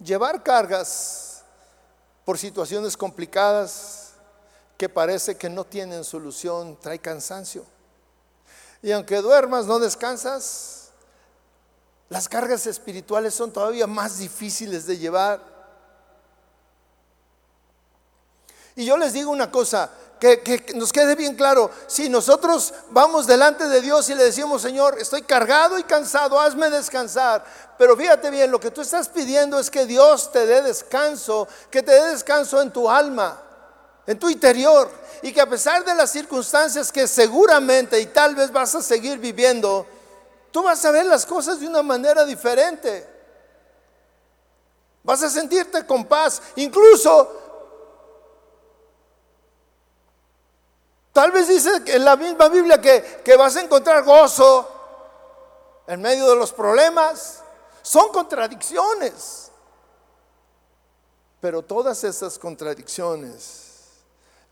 Llevar 0.00 0.42
cargas 0.42 1.44
por 2.24 2.36
situaciones 2.36 2.96
complicadas 2.96 4.14
que 4.76 4.88
parece 4.88 5.36
que 5.36 5.48
no 5.48 5.64
tienen 5.64 6.02
solución 6.02 6.76
trae 6.80 6.98
cansancio. 6.98 7.64
Y 8.82 8.90
aunque 8.90 9.18
duermas, 9.18 9.66
no 9.66 9.78
descansas, 9.78 10.88
las 12.08 12.28
cargas 12.28 12.66
espirituales 12.66 13.34
son 13.34 13.52
todavía 13.52 13.86
más 13.86 14.18
difíciles 14.18 14.84
de 14.84 14.98
llevar. 14.98 15.40
Y 18.74 18.84
yo 18.84 18.96
les 18.96 19.12
digo 19.12 19.30
una 19.30 19.52
cosa, 19.52 19.92
que, 20.18 20.72
nos 20.74 20.92
quede 20.92 21.14
bien 21.14 21.34
claro, 21.34 21.70
si 21.86 22.08
nosotros 22.08 22.74
vamos 22.90 23.26
delante 23.26 23.68
de 23.68 23.80
Dios 23.80 24.08
y 24.08 24.14
le 24.14 24.24
decimos, 24.24 24.62
Señor, 24.62 24.98
estoy 24.98 25.22
cargado 25.22 25.78
y 25.78 25.84
cansado, 25.84 26.40
hazme 26.40 26.70
descansar, 26.70 27.44
pero 27.78 27.96
fíjate 27.96 28.30
bien, 28.30 28.50
lo 28.50 28.60
que 28.60 28.70
tú 28.70 28.80
estás 28.80 29.08
pidiendo 29.08 29.58
es 29.58 29.70
que 29.70 29.86
Dios 29.86 30.32
te 30.32 30.46
dé 30.46 30.62
descanso, 30.62 31.46
que 31.70 31.82
te 31.82 31.92
dé 31.92 32.06
descanso 32.06 32.60
en 32.60 32.72
tu 32.72 32.90
alma, 32.90 33.40
en 34.06 34.18
tu 34.18 34.28
interior, 34.28 34.90
y 35.22 35.32
que 35.32 35.40
a 35.40 35.48
pesar 35.48 35.84
de 35.84 35.94
las 35.94 36.10
circunstancias 36.10 36.90
que 36.90 37.06
seguramente 37.06 38.00
y 38.00 38.06
tal 38.06 38.34
vez 38.34 38.52
vas 38.52 38.74
a 38.74 38.82
seguir 38.82 39.18
viviendo, 39.18 39.86
tú 40.50 40.62
vas 40.62 40.84
a 40.84 40.90
ver 40.90 41.06
las 41.06 41.24
cosas 41.24 41.60
de 41.60 41.66
una 41.66 41.82
manera 41.82 42.24
diferente. 42.24 43.06
Vas 45.02 45.22
a 45.22 45.30
sentirte 45.30 45.86
con 45.86 46.04
paz, 46.04 46.42
incluso 46.56 47.47
Tal 51.18 51.32
vez 51.32 51.48
dice 51.48 51.82
en 51.86 52.04
la 52.04 52.14
misma 52.14 52.48
Biblia 52.48 52.80
que, 52.80 53.22
que 53.24 53.36
vas 53.36 53.56
a 53.56 53.60
encontrar 53.60 54.04
gozo 54.04 54.68
en 55.88 56.00
medio 56.00 56.30
de 56.30 56.36
los 56.36 56.52
problemas. 56.52 57.42
Son 57.82 58.12
contradicciones. 58.12 59.50
Pero 61.40 61.60
todas 61.62 62.04
esas 62.04 62.38
contradicciones 62.38 63.94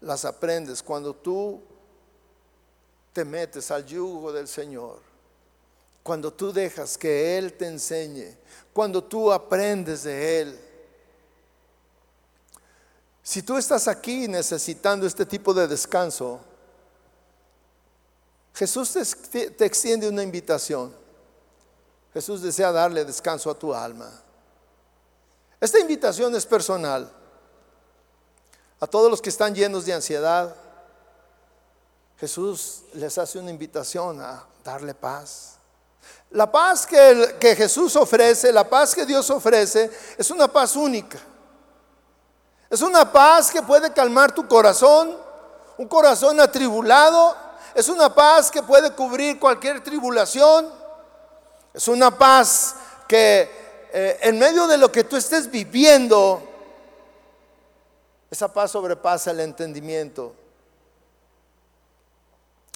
las 0.00 0.24
aprendes 0.24 0.82
cuando 0.82 1.14
tú 1.14 1.62
te 3.12 3.24
metes 3.24 3.70
al 3.70 3.86
yugo 3.86 4.32
del 4.32 4.48
Señor. 4.48 4.98
Cuando 6.02 6.32
tú 6.32 6.52
dejas 6.52 6.98
que 6.98 7.38
Él 7.38 7.52
te 7.52 7.68
enseñe. 7.68 8.36
Cuando 8.72 9.04
tú 9.04 9.32
aprendes 9.32 10.02
de 10.02 10.40
Él. 10.40 10.60
Si 13.22 13.40
tú 13.40 13.56
estás 13.56 13.86
aquí 13.86 14.26
necesitando 14.26 15.06
este 15.06 15.24
tipo 15.24 15.54
de 15.54 15.68
descanso, 15.68 16.40
Jesús 18.56 18.90
te, 19.30 19.66
extiende 19.66 20.08
una 20.08 20.22
invitación. 20.22 20.90
Jesús 22.14 22.40
desea 22.40 22.72
darle 22.72 23.04
descanso 23.04 23.50
a 23.50 23.54
tu 23.54 23.74
alma. 23.74 24.10
Esta 25.60 25.78
invitación 25.78 26.34
es 26.34 26.46
personal. 26.46 27.12
A 28.80 28.86
todos 28.86 29.10
los 29.10 29.20
que 29.20 29.28
están 29.28 29.54
llenos 29.54 29.84
de 29.84 29.92
ansiedad, 29.92 30.56
Jesús 32.18 32.84
les 32.94 33.18
hace 33.18 33.38
una 33.38 33.50
invitación 33.50 34.22
a 34.22 34.46
darle 34.64 34.94
paz. 34.94 35.56
La 36.30 36.50
paz 36.50 36.86
que, 36.86 37.54
Jesús 37.56 37.94
ofrece, 37.94 38.50
la 38.52 38.66
paz 38.66 38.94
que 38.94 39.04
Dios 39.04 39.28
ofrece, 39.28 39.90
es 40.16 40.30
una 40.30 40.50
paz 40.50 40.76
única. 40.76 41.18
Es 42.70 42.80
una 42.80 43.12
paz 43.12 43.50
que 43.50 43.60
puede 43.60 43.92
calmar 43.92 44.34
tu 44.34 44.48
corazón, 44.48 45.14
un 45.76 45.88
corazón 45.88 46.40
atribulado. 46.40 47.45
Es 47.76 47.90
una 47.90 48.14
paz 48.14 48.50
que 48.50 48.62
puede 48.62 48.90
cubrir 48.92 49.38
cualquier 49.38 49.84
tribulación. 49.84 50.72
Es 51.74 51.86
una 51.88 52.16
paz 52.16 52.74
que 53.06 53.50
eh, 53.92 54.18
en 54.22 54.38
medio 54.38 54.66
de 54.66 54.78
lo 54.78 54.90
que 54.90 55.04
tú 55.04 55.14
estés 55.14 55.50
viviendo, 55.50 56.42
esa 58.30 58.50
paz 58.50 58.70
sobrepasa 58.70 59.30
el 59.30 59.40
entendimiento. 59.40 60.32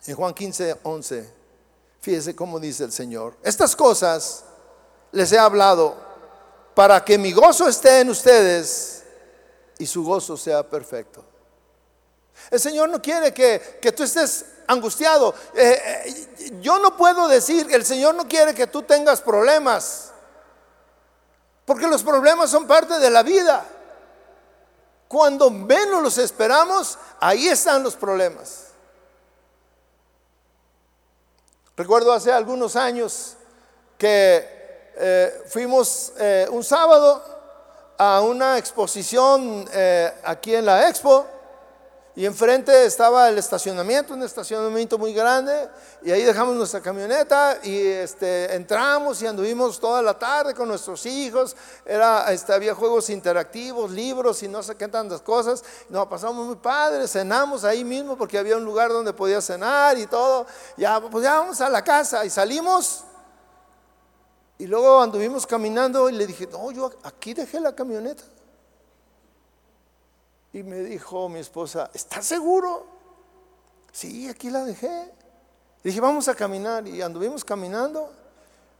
En 0.04 0.14
Juan 0.14 0.34
15, 0.34 0.80
11, 0.82 1.32
fíjese 2.02 2.36
cómo 2.36 2.60
dice 2.60 2.84
el 2.84 2.92
Señor. 2.92 3.38
Estas 3.42 3.74
cosas 3.74 4.44
les 5.12 5.32
he 5.32 5.38
hablado 5.38 5.96
para 6.74 7.02
que 7.02 7.16
mi 7.16 7.32
gozo 7.32 7.66
esté 7.66 8.00
en 8.00 8.10
ustedes 8.10 9.04
y 9.78 9.86
su 9.86 10.04
gozo 10.04 10.36
sea 10.36 10.62
perfecto. 10.62 11.24
El 12.50 12.60
Señor 12.60 12.90
no 12.90 13.00
quiere 13.00 13.32
que, 13.32 13.78
que 13.80 13.92
tú 13.92 14.02
estés 14.02 14.44
angustiado. 14.70 15.34
Eh, 15.54 15.82
eh, 15.84 16.58
yo 16.60 16.78
no 16.78 16.96
puedo 16.96 17.28
decir, 17.28 17.66
el 17.70 17.84
Señor 17.84 18.14
no 18.14 18.26
quiere 18.26 18.54
que 18.54 18.66
tú 18.66 18.82
tengas 18.82 19.20
problemas, 19.20 20.12
porque 21.64 21.86
los 21.86 22.02
problemas 22.02 22.50
son 22.50 22.66
parte 22.66 22.98
de 22.98 23.10
la 23.10 23.22
vida. 23.22 23.64
Cuando 25.08 25.50
menos 25.50 26.02
los 26.02 26.18
esperamos, 26.18 26.96
ahí 27.18 27.48
están 27.48 27.82
los 27.82 27.96
problemas. 27.96 28.66
Recuerdo 31.76 32.12
hace 32.12 32.30
algunos 32.30 32.76
años 32.76 33.36
que 33.98 34.92
eh, 34.96 35.44
fuimos 35.48 36.12
un 36.50 36.62
sábado 36.62 37.24
a 37.98 38.20
una 38.20 38.58
exposición 38.58 39.68
aquí 40.24 40.54
en 40.54 40.64
la 40.64 40.88
Expo 40.88 41.26
y 42.20 42.26
enfrente 42.26 42.84
estaba 42.84 43.30
el 43.30 43.38
estacionamiento, 43.38 44.12
un 44.12 44.22
estacionamiento 44.22 44.98
muy 44.98 45.14
grande, 45.14 45.70
y 46.02 46.10
ahí 46.10 46.22
dejamos 46.22 46.54
nuestra 46.54 46.82
camioneta 46.82 47.56
y 47.62 47.78
este, 47.78 48.54
entramos 48.54 49.22
y 49.22 49.26
anduvimos 49.26 49.80
toda 49.80 50.02
la 50.02 50.18
tarde 50.18 50.54
con 50.54 50.68
nuestros 50.68 51.06
hijos. 51.06 51.56
Era, 51.82 52.30
este, 52.30 52.52
había 52.52 52.74
juegos 52.74 53.08
interactivos, 53.08 53.90
libros 53.90 54.42
y 54.42 54.48
no 54.48 54.62
sé 54.62 54.74
qué 54.74 54.86
tantas 54.86 55.22
cosas. 55.22 55.64
Nos 55.88 56.08
pasamos 56.08 56.46
muy 56.46 56.56
padre, 56.56 57.08
cenamos 57.08 57.64
ahí 57.64 57.84
mismo 57.84 58.18
porque 58.18 58.36
había 58.36 58.58
un 58.58 58.66
lugar 58.66 58.90
donde 58.90 59.14
podía 59.14 59.40
cenar 59.40 59.96
y 59.96 60.06
todo. 60.06 60.46
Ya, 60.76 61.00
pues 61.00 61.24
ya 61.24 61.38
vamos 61.38 61.58
a 61.62 61.70
la 61.70 61.82
casa 61.82 62.22
y 62.26 62.28
salimos. 62.28 63.02
Y 64.58 64.66
luego 64.66 65.00
anduvimos 65.00 65.46
caminando 65.46 66.10
y 66.10 66.12
le 66.12 66.26
dije, 66.26 66.46
no, 66.52 66.70
yo 66.70 66.90
aquí 67.02 67.32
dejé 67.32 67.60
la 67.60 67.74
camioneta. 67.74 68.24
Y 70.52 70.62
me 70.62 70.80
dijo 70.80 71.28
mi 71.28 71.38
esposa, 71.38 71.90
¿estás 71.94 72.26
seguro? 72.26 72.86
Sí, 73.92 74.28
aquí 74.28 74.50
la 74.50 74.64
dejé. 74.64 74.88
Le 75.82 75.90
dije, 75.90 76.00
vamos 76.00 76.28
a 76.28 76.34
caminar. 76.34 76.86
Y 76.86 77.02
anduvimos 77.02 77.44
caminando. 77.44 78.12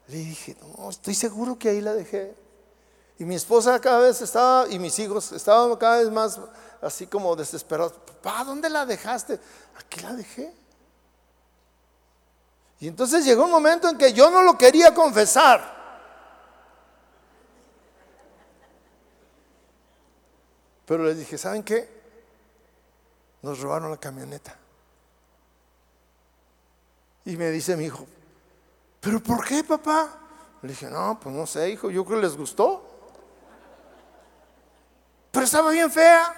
Le 0.09 0.16
dije, 0.16 0.57
no, 0.61 0.91
estoy 0.91 1.14
seguro 1.14 1.59
que 1.59 1.68
ahí 1.68 1.81
la 1.81 1.95
dejé. 1.95 2.37
Y 3.18 3.25
mi 3.25 3.35
esposa 3.35 3.81
cada 3.81 4.01
vez 4.01 4.21
estaba, 4.23 4.66
y 4.68 4.79
mis 4.79 4.99
hijos 4.99 5.31
estaban 5.33 5.77
cada 5.77 5.99
vez 5.99 6.11
más 6.11 6.41
así 6.81 7.07
como 7.07 7.37
desesperados. 7.37 7.93
Papá, 7.93 8.45
¿dónde 8.45 8.68
la 8.71 8.87
dejaste? 8.87 9.39
Aquí 9.79 10.01
la 10.01 10.14
dejé. 10.14 10.53
Y 12.81 12.89
entonces 12.89 13.25
llegó 13.25 13.45
un 13.45 13.51
momento 13.51 13.89
en 13.89 13.99
que 13.99 14.12
yo 14.12 14.31
no 14.31 14.43
lo 14.43 14.57
quería 14.57 14.95
confesar. 14.95 15.80
Pero 20.91 21.05
les 21.05 21.16
dije, 21.16 21.38
¿saben 21.38 21.62
qué? 21.62 21.88
Nos 23.43 23.61
robaron 23.61 23.93
la 23.93 23.97
camioneta. 23.97 24.57
Y 27.24 27.36
me 27.36 27.49
dice 27.51 27.76
mi 27.76 27.84
hijo, 27.84 28.09
¿pero 28.99 29.22
por 29.22 29.47
qué, 29.47 29.62
papá? 29.62 30.18
Le 30.61 30.70
dije, 30.70 30.91
no, 30.91 31.20
pues 31.20 31.32
no 31.32 31.47
sé, 31.47 31.70
hijo, 31.70 31.93
yo 31.93 32.05
creo 32.05 32.18
que 32.18 32.26
les 32.26 32.36
gustó. 32.36 32.84
Pero 35.30 35.45
estaba 35.45 35.70
bien 35.70 35.88
fea. 35.93 36.34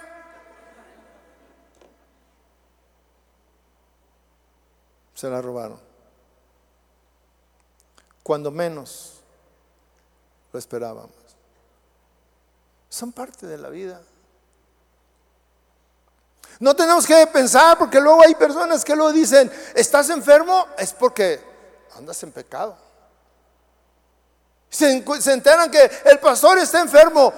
Se 5.15 5.27
la 5.31 5.41
robaron. 5.41 5.79
Cuando 8.21 8.51
menos 8.51 9.19
lo 10.51 10.59
esperábamos. 10.59 11.09
Son 12.87 13.11
parte 13.11 13.47
de 13.47 13.57
la 13.57 13.69
vida. 13.69 13.99
No 16.63 16.73
tenemos 16.73 17.05
que 17.05 17.27
pensar 17.27 17.77
porque 17.77 17.99
luego 17.99 18.21
hay 18.21 18.35
personas 18.35 18.85
que 18.85 18.95
lo 18.95 19.11
dicen, 19.11 19.51
¿estás 19.75 20.09
enfermo? 20.09 20.67
Es 20.77 20.93
porque 20.93 21.43
andas 21.97 22.23
en 22.23 22.31
pecado. 22.31 22.77
Se, 24.69 25.03
se 25.19 25.33
enteran 25.33 25.69
que 25.69 25.91
el 26.05 26.19
pastor 26.19 26.57
está 26.59 26.79
enfermo. 26.79 27.33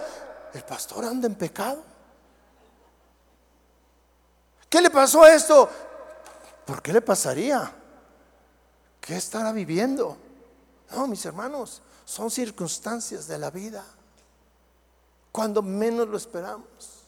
El 0.53 0.61
pastor 0.61 1.05
anda 1.05 1.25
en 1.25 1.33
pecado. 1.33 1.81
¿Qué 4.69 4.79
le 4.79 4.91
pasó 4.91 5.23
a 5.23 5.33
esto? 5.33 5.71
¿Por 6.63 6.83
qué 6.83 6.93
le 6.93 7.01
pasaría? 7.01 7.73
¿Qué 9.01 9.15
estará 9.15 9.51
viviendo? 9.51 10.17
No, 10.91 11.07
mis 11.07 11.25
hermanos, 11.25 11.81
son 12.05 12.29
circunstancias 12.29 13.25
de 13.25 13.39
la 13.39 13.49
vida. 13.49 13.83
Cuando 15.31 15.63
menos 15.63 16.07
lo 16.07 16.15
esperamos. 16.15 17.04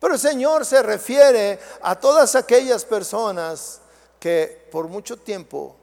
Pero 0.00 0.14
el 0.14 0.20
Señor 0.20 0.64
se 0.64 0.82
refiere 0.82 1.58
a 1.82 1.98
todas 1.98 2.34
aquellas 2.34 2.84
personas 2.84 3.80
que 4.20 4.68
por 4.70 4.88
mucho 4.88 5.16
tiempo 5.16 5.76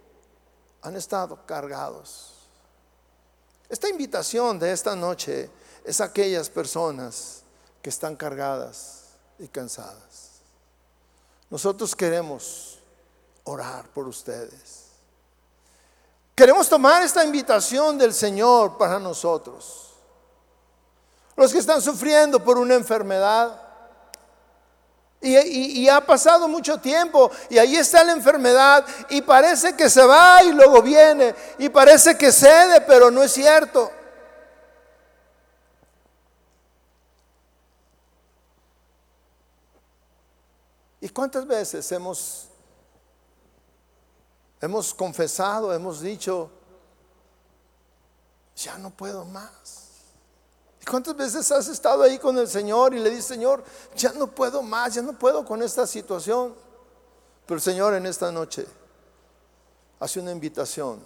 han 0.82 0.95
estado 0.95 1.39
cargados. 1.45 2.34
Esta 3.68 3.89
invitación 3.89 4.59
de 4.59 4.72
esta 4.72 4.95
noche 4.95 5.49
es 5.84 5.99
a 5.99 6.05
aquellas 6.05 6.49
personas 6.49 7.43
que 7.82 7.89
están 7.89 8.16
cargadas 8.16 9.05
y 9.39 9.47
cansadas. 9.47 10.32
Nosotros 11.49 11.95
queremos 11.95 12.80
orar 13.43 13.88
por 13.89 14.07
ustedes. 14.07 14.86
Queremos 16.36 16.68
tomar 16.68 17.01
esta 17.01 17.24
invitación 17.24 17.97
del 17.97 18.13
Señor 18.13 18.78
para 18.78 18.99
nosotros. 18.99 19.93
Los 21.36 21.51
que 21.51 21.59
están 21.59 21.82
sufriendo 21.82 22.43
por 22.43 22.57
una 22.57 22.76
enfermedad, 22.76 23.61
y, 25.26 25.89
ha 25.89 26.01
pasado 26.01 26.47
mucho 26.47 26.80
tiempo 26.80 27.32
y 27.49 27.57
ahí 27.57 27.76
está 27.76 28.03
la 28.03 28.11
enfermedad 28.11 28.86
y 29.09 29.21
parece 29.21 29.76
que 29.76 29.89
se 29.89 30.03
va 30.05 30.43
y 30.43 30.51
luego 30.51 30.82
viene 30.82 31.34
y 31.57 31.69
parece 31.69 32.17
que 32.17 32.32
cede, 32.32 32.82
pero 32.82 33.09
no 33.09 33.23
es 33.23 33.32
cierto. 33.32 33.91
¿Y 41.01 41.09
cuántas 41.09 41.45
veces 41.45 41.91
hemos, 41.91 42.47
hemos 44.59 44.93
confesado, 44.93 45.73
hemos 45.73 46.01
dicho, 46.01 46.49
ya 48.55 48.78
no 48.78 48.89
puedo 48.89 49.23
más? 49.26 49.84
¿Cuántas 50.89 51.15
veces 51.15 51.51
has 51.51 51.67
estado 51.67 52.03
ahí 52.03 52.19
con 52.19 52.38
el 52.38 52.47
Señor 52.47 52.93
y 52.93 52.99
le 52.99 53.09
dices, 53.09 53.25
Señor, 53.25 53.63
ya 53.95 54.11
no 54.13 54.27
puedo 54.27 54.61
más, 54.61 54.93
ya 54.93 55.01
no 55.01 55.13
puedo 55.13 55.43
con 55.43 55.63
esta 55.63 55.88
situación? 55.88 56.53
Pero 57.45 57.55
el 57.55 57.61
Señor 57.61 57.95
en 57.95 58.05
esta 58.05 58.31
noche 58.31 58.67
hace 59.99 60.19
una 60.19 60.31
invitación 60.31 61.03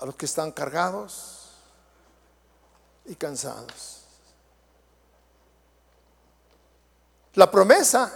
a 0.00 0.06
los 0.06 0.16
que 0.16 0.26
están 0.26 0.50
cargados 0.50 1.50
y 3.04 3.14
cansados. 3.14 4.02
La 7.34 7.48
promesa, 7.48 8.12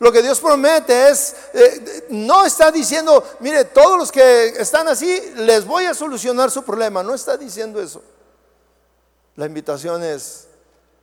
lo 0.00 0.10
que 0.10 0.22
Dios 0.22 0.40
promete 0.40 1.10
es, 1.10 1.36
eh, 1.54 2.06
no 2.10 2.44
está 2.44 2.72
diciendo, 2.72 3.24
mire, 3.38 3.64
todos 3.66 3.96
los 3.96 4.10
que 4.10 4.48
están 4.60 4.88
así, 4.88 5.34
les 5.36 5.64
voy 5.64 5.84
a 5.84 5.94
solucionar 5.94 6.50
su 6.50 6.64
problema, 6.64 7.04
no 7.04 7.14
está 7.14 7.36
diciendo 7.36 7.80
eso. 7.80 8.02
La 9.36 9.46
invitación 9.46 10.02
es, 10.02 10.48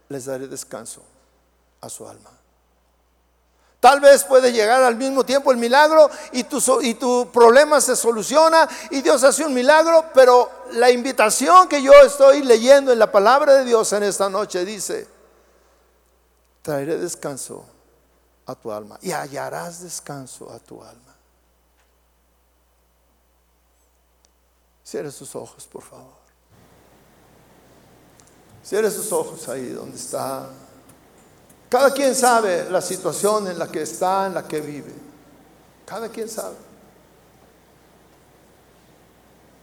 les 0.09 0.25
daré 0.25 0.47
descanso 0.47 1.01
a 1.81 1.89
su 1.89 2.07
alma. 2.07 2.31
Tal 3.79 3.99
vez 3.99 4.23
puede 4.23 4.53
llegar 4.53 4.81
al 4.81 4.95
mismo 4.95 5.25
tiempo 5.25 5.51
el 5.51 5.57
milagro 5.57 6.09
y 6.31 6.45
tu, 6.45 6.61
y 6.81 6.93
tu 6.93 7.29
problema 7.34 7.81
se 7.81 7.97
soluciona 7.97 8.67
y 8.89 9.01
Dios 9.01 9.23
hace 9.25 9.43
un 9.43 9.53
milagro, 9.53 10.05
pero 10.13 10.49
la 10.71 10.89
invitación 10.89 11.67
que 11.67 11.81
yo 11.81 11.91
estoy 12.05 12.43
leyendo 12.43 12.93
en 12.93 12.99
la 12.99 13.11
palabra 13.11 13.55
de 13.55 13.65
Dios 13.65 13.91
en 13.91 14.03
esta 14.03 14.29
noche 14.29 14.63
dice, 14.63 15.05
traeré 16.61 16.97
descanso 16.97 17.65
a 18.45 18.55
tu 18.55 18.71
alma 18.71 18.97
y 19.01 19.11
hallarás 19.11 19.84
descanso 19.84 20.49
a 20.49 20.59
tu 20.59 20.81
alma. 20.81 21.13
Cierre 24.81 25.11
sus 25.11 25.36
ojos, 25.36 25.67
por 25.67 25.84
favor. 25.84 26.22
Cierre 28.64 28.89
sus 28.89 29.11
ojos 29.11 29.47
ahí 29.49 29.70
donde 29.70 29.97
está. 29.97 30.47
Cada 31.70 31.91
quien 31.91 32.16
sabe 32.16 32.70
la 32.70 32.82
situación 32.82 33.47
en 33.47 33.59
la 33.59 33.68
que 33.68 33.82
está, 33.82 34.28
en 34.28 34.36
la 34.36 34.47
que 34.47 34.61
vive. 34.61 34.93
Cada 35.86 36.07
quien 36.07 36.30
sabe. 36.30 36.55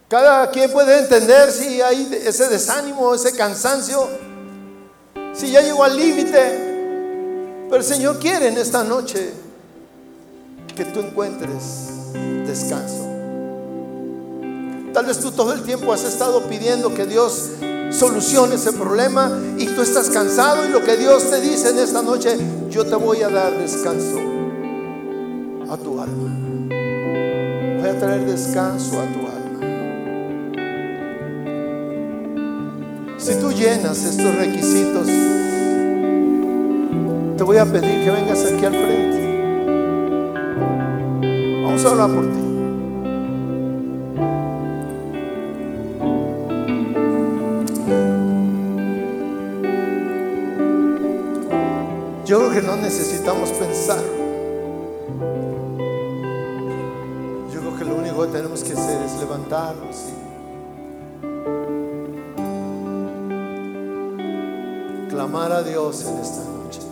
Cada 0.08 0.50
quien 0.50 0.70
puede 0.72 0.98
entender 0.98 1.52
si 1.52 1.80
hay 1.80 2.20
ese 2.24 2.48
desánimo, 2.48 3.14
ese 3.14 3.34
cansancio, 3.36 4.08
si 5.32 5.52
ya 5.52 5.62
llegó 5.62 5.84
al 5.84 5.96
límite. 5.96 7.66
Pero 7.70 7.76
el 7.76 7.84
Señor 7.84 8.18
quiere 8.18 8.48
en 8.48 8.58
esta 8.58 8.82
noche 8.82 9.32
que 10.74 10.84
tú 10.86 10.98
encuentres 10.98 11.88
descanso. 12.44 13.06
Tal 14.92 15.06
vez 15.06 15.20
tú 15.20 15.30
todo 15.30 15.52
el 15.52 15.62
tiempo 15.62 15.92
has 15.92 16.02
estado 16.02 16.42
pidiendo 16.48 16.92
que 16.92 17.06
Dios 17.06 17.50
solucione 17.90 18.54
ese 18.54 18.72
problema 18.72 19.30
y 19.58 19.66
tú 19.66 19.82
estás 19.82 20.08
cansado 20.10 20.64
y 20.64 20.68
lo 20.68 20.82
que 20.82 20.96
Dios 20.96 21.28
te 21.30 21.40
dice 21.40 21.70
en 21.70 21.78
esta 21.78 22.02
noche, 22.02 22.36
yo 22.70 22.86
te 22.86 22.94
voy 22.94 23.22
a 23.22 23.28
dar 23.28 23.56
descanso 23.58 24.18
a 25.68 25.76
tu 25.76 26.00
alma. 26.00 26.68
Voy 27.80 27.88
a 27.88 27.98
traer 27.98 28.24
descanso 28.26 29.00
a 29.00 29.04
tu 29.04 29.18
alma. 29.18 29.40
Si 33.18 33.34
tú 33.34 33.52
llenas 33.52 34.02
estos 34.04 34.34
requisitos, 34.34 35.06
te 37.36 37.44
voy 37.44 37.58
a 37.58 37.64
pedir 37.66 38.04
que 38.04 38.10
vengas 38.10 38.44
aquí 38.44 38.64
al 38.64 38.74
frente. 38.74 39.20
Vamos 41.62 41.84
a 41.84 41.88
hablar 41.88 42.10
por 42.10 42.24
ti. 42.32 42.39
Yo 52.30 52.38
creo 52.38 52.52
que 52.52 52.62
no 52.62 52.76
necesitamos 52.76 53.50
pensar. 53.50 53.98
Yo 57.52 57.60
creo 57.60 57.76
que 57.76 57.84
lo 57.84 57.96
único 57.96 58.22
que 58.22 58.28
tenemos 58.28 58.62
que 58.62 58.72
hacer 58.72 59.02
es 59.02 59.18
levantarnos 59.18 59.96
y 65.06 65.08
clamar 65.08 65.50
a 65.50 65.64
Dios 65.64 66.04
en 66.04 66.18
esta 66.18 66.44
noche. 66.44 66.82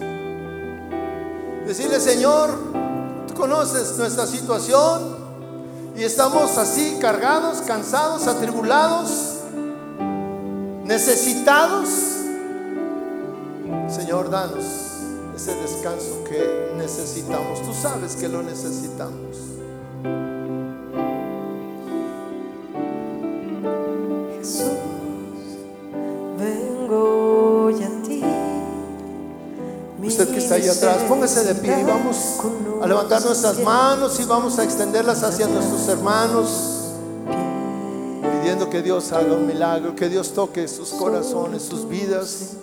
Decirle, 1.69 2.01
Señor, 2.01 2.51
tú 3.29 3.35
conoces 3.35 3.97
nuestra 3.97 4.27
situación 4.27 5.19
y 5.97 6.03
estamos 6.03 6.59
así 6.59 6.99
cargados, 7.01 7.63
cansados, 7.63 8.27
atribulados, 8.27 9.35
necesitados. 10.85 11.91
Señor, 13.89 14.31
danos 14.31 14.88
ese 15.49 15.61
descanso 15.61 16.25
que 16.25 16.75
necesitamos. 16.77 17.63
Tú 17.63 17.73
sabes 17.73 18.17
que 18.17 18.29
lo 18.29 18.43
necesitamos. 18.43 19.37
ahí 30.51 30.67
atrás, 30.67 31.03
póngase 31.07 31.45
de 31.45 31.55
pie 31.57 31.81
y 31.81 31.85
vamos 31.85 32.17
a 32.81 32.87
levantar 32.87 33.23
nuestras 33.23 33.59
manos 33.61 34.19
y 34.19 34.25
vamos 34.25 34.59
a 34.59 34.65
extenderlas 34.65 35.23
hacia 35.23 35.47
nuestros 35.47 35.87
hermanos, 35.89 36.95
pidiendo 38.23 38.71
que 38.71 38.81
Dios 38.81 39.13
haga 39.13 39.35
un 39.35 39.47
milagro, 39.47 39.95
que 39.95 40.09
Dios 40.09 40.33
toque 40.33 40.67
sus 40.67 40.91
corazones, 40.91 41.63
sus 41.63 41.87
vidas. 41.87 42.57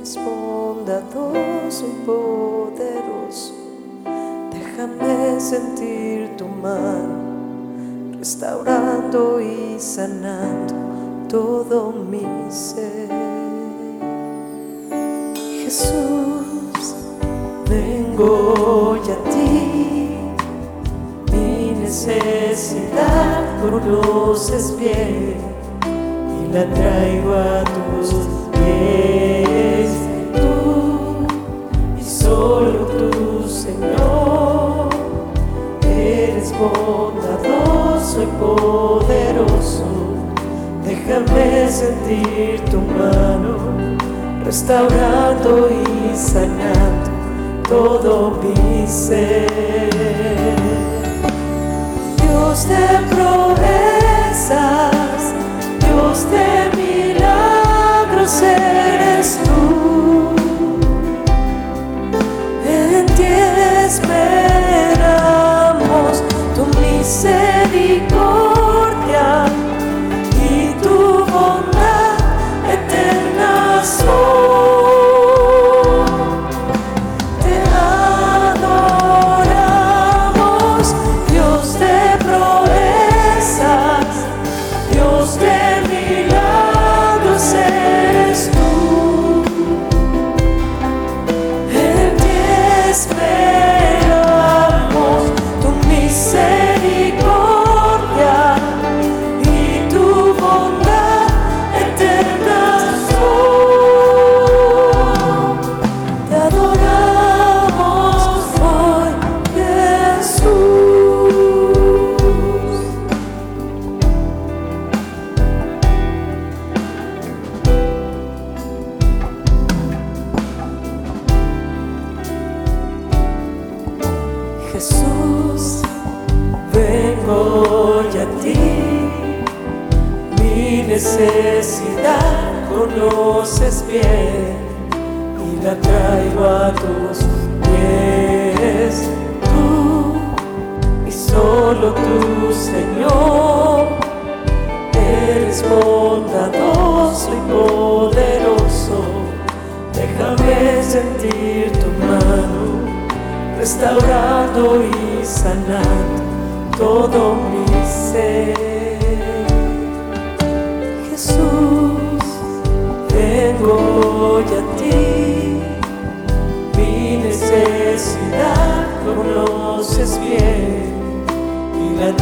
Eres 0.00 0.16
bondadoso 0.16 1.84
y 1.86 2.06
poderoso, 2.06 3.52
déjame 4.50 5.38
sentir 5.38 6.38
tu 6.38 6.48
mano, 6.48 8.16
restaurando 8.18 9.42
y 9.42 9.78
sanando 9.78 10.74
todo 11.28 11.92
mi 11.92 12.26
ser. 12.48 13.10
Jesús, 15.64 16.94
vengo 17.68 18.96
ya 19.06 19.12
a 19.12 19.30
ti, 19.30 20.16
mi 21.30 21.72
necesidad 21.78 23.44
conoces 23.60 24.74
bien 24.78 25.36
y 26.42 26.54
la 26.54 26.64
traigo 26.72 27.34
a 27.34 27.64
tus 27.64 28.14
pies. 28.52 29.69
Solo 32.30 32.86
tú, 32.96 33.42
Señor, 33.48 34.88
eres 35.82 36.54
bondadoso 36.56 38.22
y 38.22 38.26
poderoso. 38.38 39.88
Déjame 40.84 41.68
sentir 41.68 42.60
tu 42.70 42.80
mano 42.82 43.56
restaurando 44.44 45.70
y 45.70 46.14
sanando 46.16 47.10
todo 47.68 48.38
mi 48.40 48.86
ser. 48.86 49.50
Dios 52.16 52.68
de 52.68 52.86
proezas, 53.12 54.54
Dios 55.80 56.30
de 56.30 56.79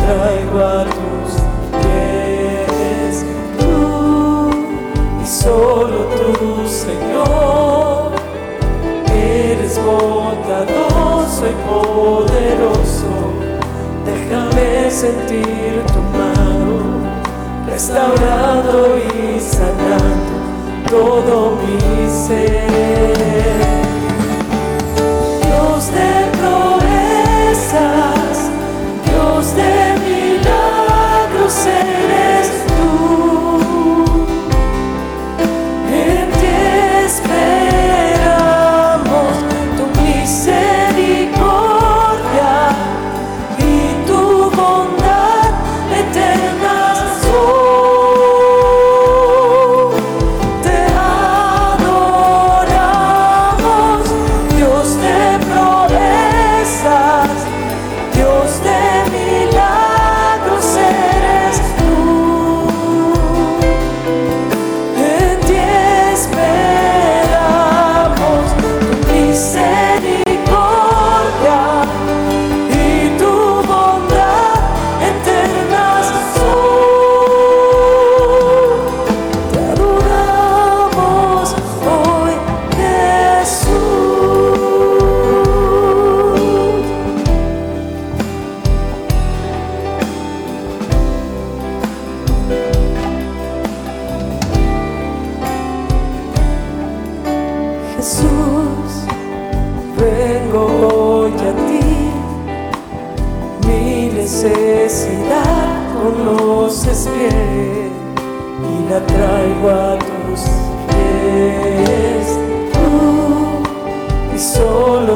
traigo 0.08 0.64
a 0.64 0.84
tus 0.84 1.30
pies. 1.80 3.24
Tú 3.58 4.50
y 5.22 5.26
solo 5.26 5.98
tú, 6.16 6.66
Señor, 6.66 8.12
eres 9.14 9.78
bondadoso 9.84 11.46
y 11.46 11.56
poderoso. 11.68 13.10
Déjame 14.06 14.90
sentir 14.90 15.82
tu 15.92 16.00
mano, 16.16 16.74
restaurando 17.66 18.96
y 18.96 19.40
sanando 19.40 20.34
todo 20.88 21.52
mi 21.60 22.08
ser. 22.08 23.87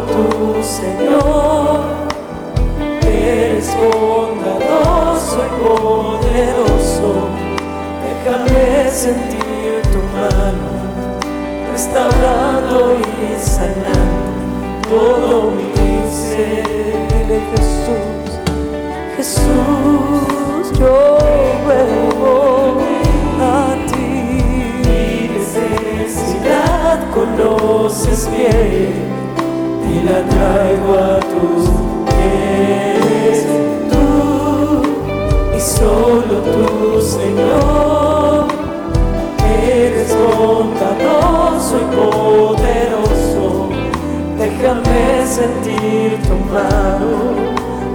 Tú, 0.07 0.63
Señor, 0.63 1.81
eres 3.07 3.75
bondadoso 3.77 5.39
y 5.47 5.51
poderoso. 5.63 7.29
Déjame 8.25 8.91
sentir 8.91 9.83
tu 9.93 10.01
mano 10.17 10.69
restaurando 11.73 12.97
y 12.97 13.39
sanando 13.41 14.89
todo 14.89 15.51
mi 15.53 16.11
ser. 16.11 16.83
Jesús, 17.57 18.29
Jesús, 19.17 20.79
yo 20.79 21.19
vuelvo 21.65 22.79
a 23.41 23.75
ti. 23.91 24.11
Mi 24.85 25.29
necesidad 25.39 27.11
conoces 27.11 28.29
bien 28.31 29.22
y 29.93 30.03
la 30.09 30.19
traigo 30.33 30.91
a 30.95 31.21
tus 31.21 31.63
pies. 32.09 33.39
Tú 33.91 34.07
y 35.57 35.61
solo 35.61 36.35
tú, 36.41 37.01
Señor 37.01 38.53
eres 39.83 40.17
bondadoso 40.17 41.79
y 41.79 41.85
poderoso. 41.97 43.69
Déjame 44.39 45.27
sentir 45.27 46.21
tu 46.23 46.35
mano, 46.53 47.11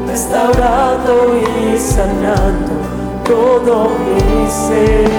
restaurando 0.08 1.14
y 1.38 1.78
sanando 1.78 2.74
todo 3.26 3.90
mi 4.00 4.48
ser. 4.50 5.10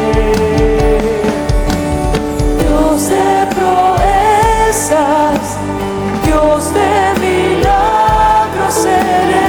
Dios 2.59 3.09
de 3.11 3.47
proezas, 3.57 5.43
Dios 6.29 6.75
de 6.75 7.21
milagros 7.21 8.85
eres 8.85 9.48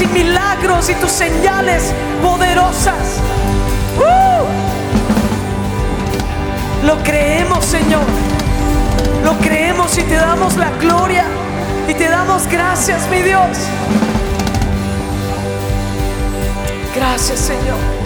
y 0.00 0.06
milagros 0.06 0.90
y 0.90 0.94
tus 0.94 1.10
señales 1.10 1.92
poderosas. 2.22 3.18
¡Uh! 3.98 4.44
Lo 6.86 6.96
creemos, 7.02 7.64
Señor. 7.64 8.04
Lo 9.24 9.38
creemos 9.38 9.96
y 9.98 10.02
te 10.02 10.14
damos 10.14 10.56
la 10.56 10.70
gloria 10.80 11.24
y 11.88 11.94
te 11.94 12.08
damos 12.08 12.46
gracias, 12.48 13.08
mi 13.08 13.22
Dios. 13.22 13.56
Gracias, 16.94 17.38
Señor. 17.38 18.03